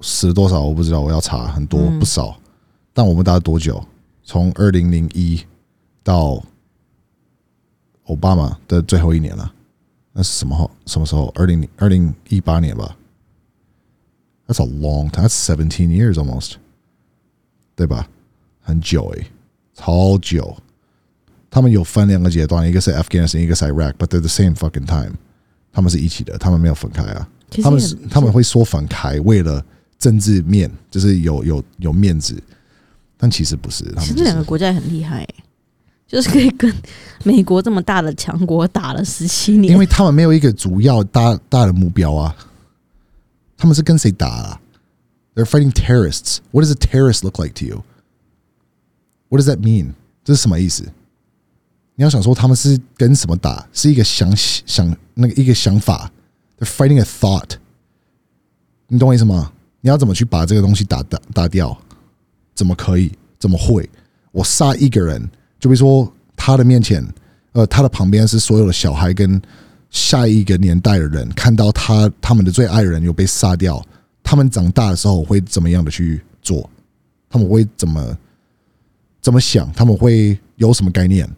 [0.01, 2.37] 死了多少我不知道，我要查，很多嗯不少。
[2.93, 3.83] 但我们打了多久？
[4.23, 5.43] 从二零零一
[6.03, 6.43] 到
[8.05, 9.51] 奥巴马的最后一年了，
[10.13, 11.31] 那是什么号什么时候？
[11.35, 12.95] 二零二零一八年吧。
[14.47, 15.27] That's a long time.
[15.27, 16.55] That's seventeen years almost，
[17.75, 18.07] 对吧？
[18.61, 19.27] 很久诶、
[19.75, 20.55] 超久。
[21.49, 25.15] 他们有分两个阶段，一个是 Afghanistan，一个是 Iraq，but they're the same fucking time。
[25.73, 27.27] 他们是一起的，他们没有分开啊。
[27.61, 29.61] 他们他们会说分开，为了
[29.99, 32.41] 政治面，就是有有有面子，
[33.17, 33.83] 但其实不是。
[33.91, 35.35] 他其实这们就是两个国家也很厉害、欸，
[36.07, 36.73] 就是可以跟
[37.23, 39.73] 美国这么大的强国打了十七年。
[39.73, 42.33] 因为他们没有一个主要大大的目标啊，
[43.57, 44.61] 他们是跟谁打啊
[45.35, 46.37] ？They're fighting terrorists.
[46.51, 47.83] What does a terrorist look like to you?
[49.31, 49.93] What does that mean?
[50.25, 50.83] 这是什么意思？
[51.95, 56.11] 你要想说他们是跟什么打，是一个想想那个一个想法
[56.57, 57.51] ，the fighting a thought。
[58.87, 59.53] 你懂我意思吗？
[59.79, 61.75] 你要怎么去把这个东西打打打掉？
[62.53, 63.09] 怎么可以？
[63.39, 63.89] 怎么会？
[64.33, 65.21] 我杀一个人，
[65.59, 67.01] 就比如说他的面前，
[67.53, 69.41] 呃，他的旁边是所有的小孩跟
[69.89, 73.81] 下一个年代的人，看到他他们的最爱的人有被杀掉，
[74.21, 76.69] 他们长大的时候会怎么样的去做？
[77.29, 78.17] 他们会怎么
[79.21, 79.71] 怎么想？
[79.73, 81.29] 他们会有什么概念？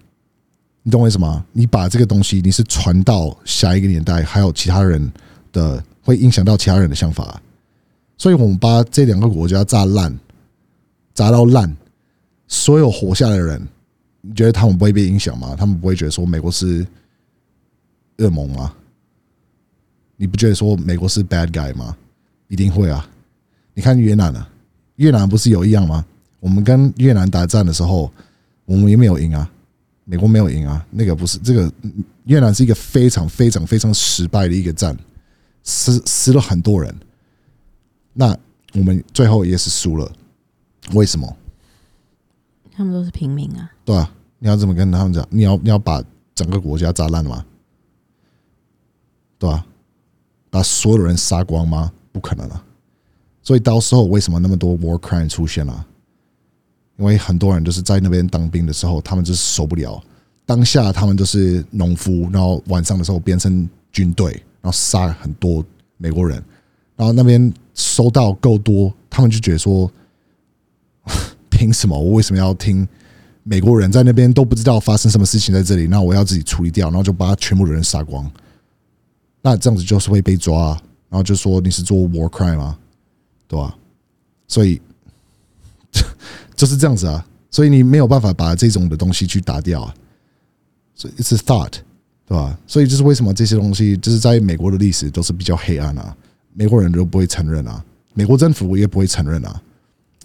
[0.81, 1.45] 你懂我意思吗？
[1.51, 5.11] 你把这个东西，你是传到下一个年代，还有其他人
[5.51, 7.41] 的，会影响到其他人的想法。
[8.17, 10.17] 所以我们把这两个国家炸烂，
[11.13, 11.75] 炸到烂，
[12.47, 13.67] 所有活下来的人，
[14.21, 15.55] 你觉得他们不会被影响吗？
[15.57, 16.85] 他们不会觉得说美国是
[18.17, 18.73] 恶魔吗？
[20.15, 21.95] 你不觉得说美国是 bad guy 吗？
[22.47, 23.09] 一定会啊！
[23.73, 24.47] 你看越南啊，
[24.97, 26.05] 越南不是有一样吗？
[26.43, 28.11] 我们跟越南打战的时候，
[28.65, 29.49] 我们也没有赢啊，
[30.03, 30.85] 美国没有赢啊。
[30.91, 31.71] 那个不是这个
[32.25, 34.93] 越南是一个非常非常非常失败的一个战，
[35.63, 36.93] 死死了很多人。
[38.11, 38.37] 那
[38.73, 40.11] 我们最后也是输了，
[40.91, 41.33] 为什么？
[42.73, 43.71] 他们都是平民啊。
[43.85, 45.25] 对啊，你要怎么跟他们讲？
[45.29, 46.03] 你要你要把
[46.35, 47.45] 整个国家砸烂吗？
[49.39, 49.65] 对吧？
[50.49, 51.89] 把所有人杀光吗？
[52.11, 52.61] 不可能啊！
[53.41, 55.87] 所以到时候为什么那么多 war crime 出现了？
[56.97, 60.01] 因为很多人就是在那边当兵的时候，他们就是受不了。
[60.45, 64.31] 当下他们就是农夫，然后晚上的时候变成军队，
[64.61, 65.63] 然后杀很多
[65.97, 66.43] 美国人。
[66.95, 69.91] 然后那边收到够多，他们就觉得说：
[71.49, 71.97] 凭什么？
[71.97, 72.87] 我为什么要听
[73.41, 75.87] 美国人在那边都不知道发生什么事情在这里？
[75.87, 78.29] 那我要自己处理掉，然后就把全部的人杀光。
[79.41, 80.69] 那这样子就是会被抓，
[81.09, 82.77] 然后就说你是做 war crime 吗？
[83.47, 83.75] 对吧？
[84.47, 84.79] 所以
[86.55, 89.93] 就是这样子啊，所以你没有办法把这种的东西去打掉啊。
[90.95, 91.73] 所以 it's a thought，
[92.27, 92.57] 对吧？
[92.67, 96.15] 所以就是为什么这些东西就是在美国的历史都是比较黑暗啊，
[96.53, 97.83] 美国人都不会承认啊，
[98.13, 99.61] 美国政府也不会承认啊。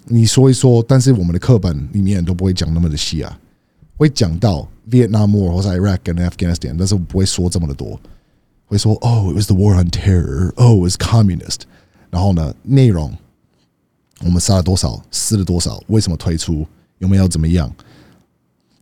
[0.05, 3.39] 你说一说，但是我们的课本里面都不会讲那么的细啊，
[3.97, 7.99] 会讲到 Vietnam War 或者 Iraq 跟 Afghanistan，但是不会说这么的多。
[8.65, 11.61] 会说哦，it was the war on terror，哦，it was communist。
[12.11, 13.11] 然后呢，内容
[14.23, 16.65] 我们杀了多少，死了多少，为什么推出，
[16.97, 17.71] 有没有怎么样？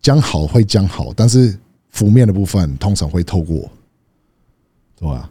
[0.02, 1.58] 讲好会讲好，但是
[1.90, 3.70] 负面的部分通常会透过，
[4.96, 5.30] 对吧？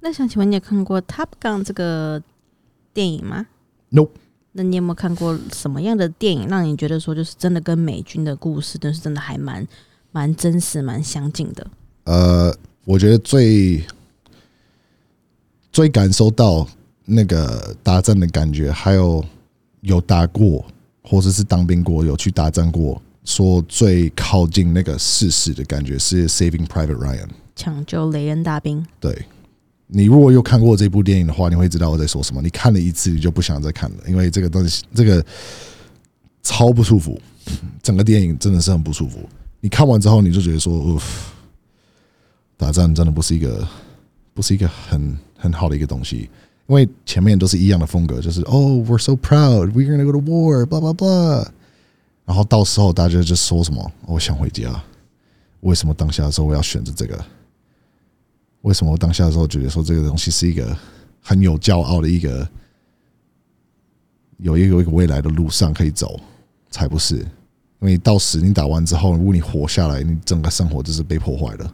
[0.00, 2.22] 那想请问你有看过《Top Gun》这个
[2.92, 3.46] 电影吗
[3.90, 4.06] ？No。
[4.52, 9.66] 那你有没有看过什么样的电影，让你觉得说就是真的跟美军的故事，但是真的还蛮
[10.10, 11.66] 蛮真实、蛮相近的？
[12.04, 12.54] 呃。
[12.84, 13.80] 我觉得最
[15.70, 16.66] 最感受到
[17.04, 19.24] 那个打仗的感觉，还有
[19.80, 20.64] 有打过
[21.02, 27.26] 或者是当兵过、有去打仗过，说最靠近那个事实的感觉是《Saving Private Ryan》
[27.56, 28.84] 抢救雷恩大兵。
[28.98, 29.26] 对
[29.86, 32.40] 你如果有看过这部电影的话，你会知道我在说什么。
[32.40, 35.24] 你看了一次，你就不想再看了，因为这个东西这个
[36.42, 37.20] 超不舒服，
[37.82, 39.18] 整个电影真的是很不舒服。
[39.60, 41.00] 你看完之后，你就觉得说。
[42.54, 43.66] 打仗真的不是一个，
[44.32, 46.30] 不是一个很很好的一个东西，
[46.72, 51.46] 因为前面都是一样的风格，就是哦，we're so proud，we're gonna go to war，blah blah blah，
[52.24, 54.82] 然后到时候大家就说什么，我想回家。
[55.60, 57.22] 为什么当下的时候我要选择这个？
[58.62, 60.74] 为什么我当下的时候觉得说这个东西是一个
[61.20, 62.48] 很有骄傲的一个，
[64.38, 66.18] 有一个一个未来的路上可以走？
[66.70, 67.26] 才不是，因
[67.80, 71.70] 为到时你打完之后，如果你活下来，你整个生活就是被破坏的。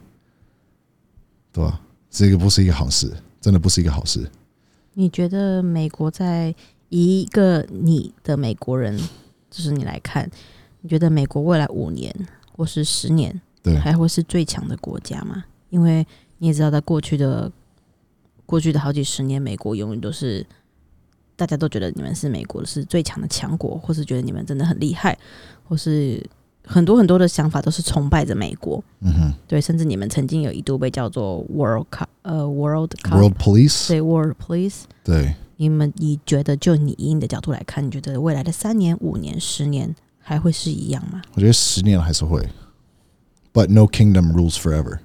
[1.53, 1.79] 对吧？
[2.09, 4.29] 这个不是一个好事，真的不是一个好事。
[4.93, 6.53] 你觉得美国在
[6.89, 8.97] 一个你的美国人，
[9.49, 10.29] 就是你来看，
[10.81, 12.13] 你觉得美国未来五年
[12.51, 15.45] 或是十年，对，还会是最强的国家吗？
[15.69, 16.05] 因为
[16.39, 17.51] 你也知道，在过去的
[18.45, 20.45] 过去的好几十年，美国永远都是
[21.35, 25.17] 大家都觉得你们是美国是最强的强国，或是觉得你们真的很厉害，
[25.63, 26.23] 或是。
[26.71, 41.23] 很多很多的想法都是崇拜着美国，嗯哼，对，甚至你们曾经有一度被叫做 World Cup，呃，World World Police，对，World Police，对，你们你觉得就你以你的角度来看，你觉得未来的三年、五年、十年还会是一样吗？
[41.33, 42.47] 我觉得十年还是会
[43.51, 44.99] ，But no kingdom rules forever，No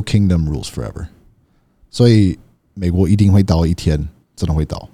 [0.00, 1.08] kingdom rules forever，
[1.90, 2.38] 所以
[2.74, 4.88] 美国一定会倒一天，真的会倒，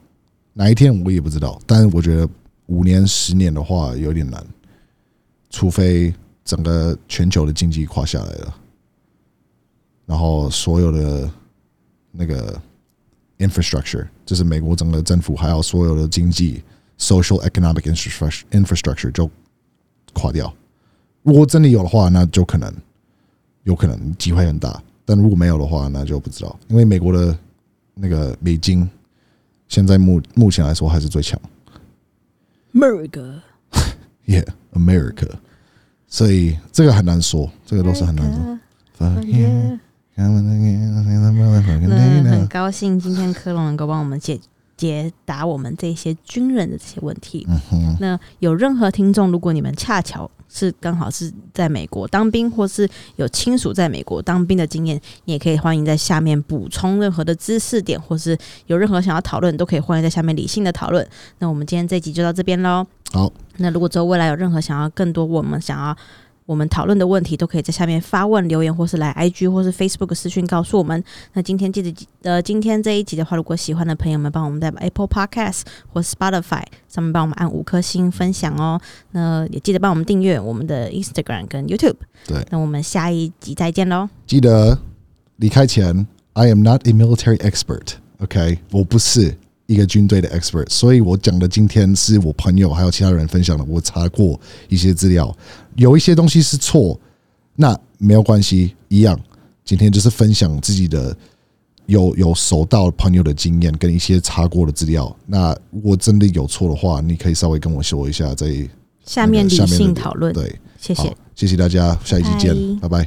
[0.54, 2.26] 哪一天我也不知道，但是我觉得
[2.68, 4.42] 五年、十年的话有点难。
[5.50, 6.12] 除非
[6.44, 8.54] 整个全球的经济垮下来了，
[10.06, 11.30] 然后所有的
[12.10, 12.60] 那个
[13.38, 16.62] infrastructure，就是美国整个政府还有所有的经济
[16.98, 19.30] social economic infrastructure infrastructure 就
[20.14, 20.52] 垮掉。
[21.22, 22.72] 如果真的有的话，那就可能
[23.64, 24.82] 有可能机会很大。
[25.04, 26.58] 但如果没有的话，那就不知道。
[26.68, 27.38] 因为美国的
[27.94, 28.88] 那个美金
[29.68, 31.40] 现在目目前来说还是最强。
[32.72, 33.40] America。
[34.74, 35.30] America.
[36.06, 38.58] 所以这个很难说，这个都是很难说。
[38.98, 39.14] 那
[42.30, 44.40] 很高兴今天科隆能够帮我们解
[44.76, 47.46] 解答我们这些军人的这些问题。
[48.00, 50.30] 那有任何听众，如果你们恰巧。
[50.50, 61.06] 是刚好是在美国当兵，或是有亲属在美国当兵的经验，你也可以欢迎在下面补充任何的知识点，或是有任何想要讨论，都可以欢迎在下面理性的讨论。
[61.38, 62.86] 那我们今天这集就到这边喽。
[63.12, 65.96] 好，那如果之后未来有任何想要更多，我们想要
[66.44, 71.02] 我们讨论的问题，都可以在下面发问留言，或是来 IG 或是 Facebook 私讯告诉我们。
[71.34, 78.80] 那今天记得呃，今天这一集的话，如果喜欢的朋友们，帮我们在 Apple Podcast 或 Spotify 上面帮我们按五颗星分享哦。
[79.10, 81.96] 那也记得帮我们订阅我们的 Instagram 跟 YouTube。
[82.26, 84.08] 对，那我们下一集再见喽。
[84.26, 84.78] 记得
[85.36, 87.94] 离开前，I am not a military expert。
[88.20, 89.36] OK，我不是
[89.68, 95.36] 一个军队的 expert，所以我讲的今天是我朋友还有其他人分享的，我查过一些资料，
[95.76, 96.98] 有一些东西是错，
[97.54, 99.18] 那没有关系，一样。
[99.66, 101.14] 今天就是分享自己的
[101.84, 105.14] 有有收到朋友的经验跟一些查过的资料。
[105.26, 108.50] 那如果真的有错的话，你可以稍微跟我说一下，在
[109.04, 110.32] 下面理性讨论。
[110.32, 111.14] 对，谢谢。
[111.34, 113.06] 谢谢大家，下一期见，拜拜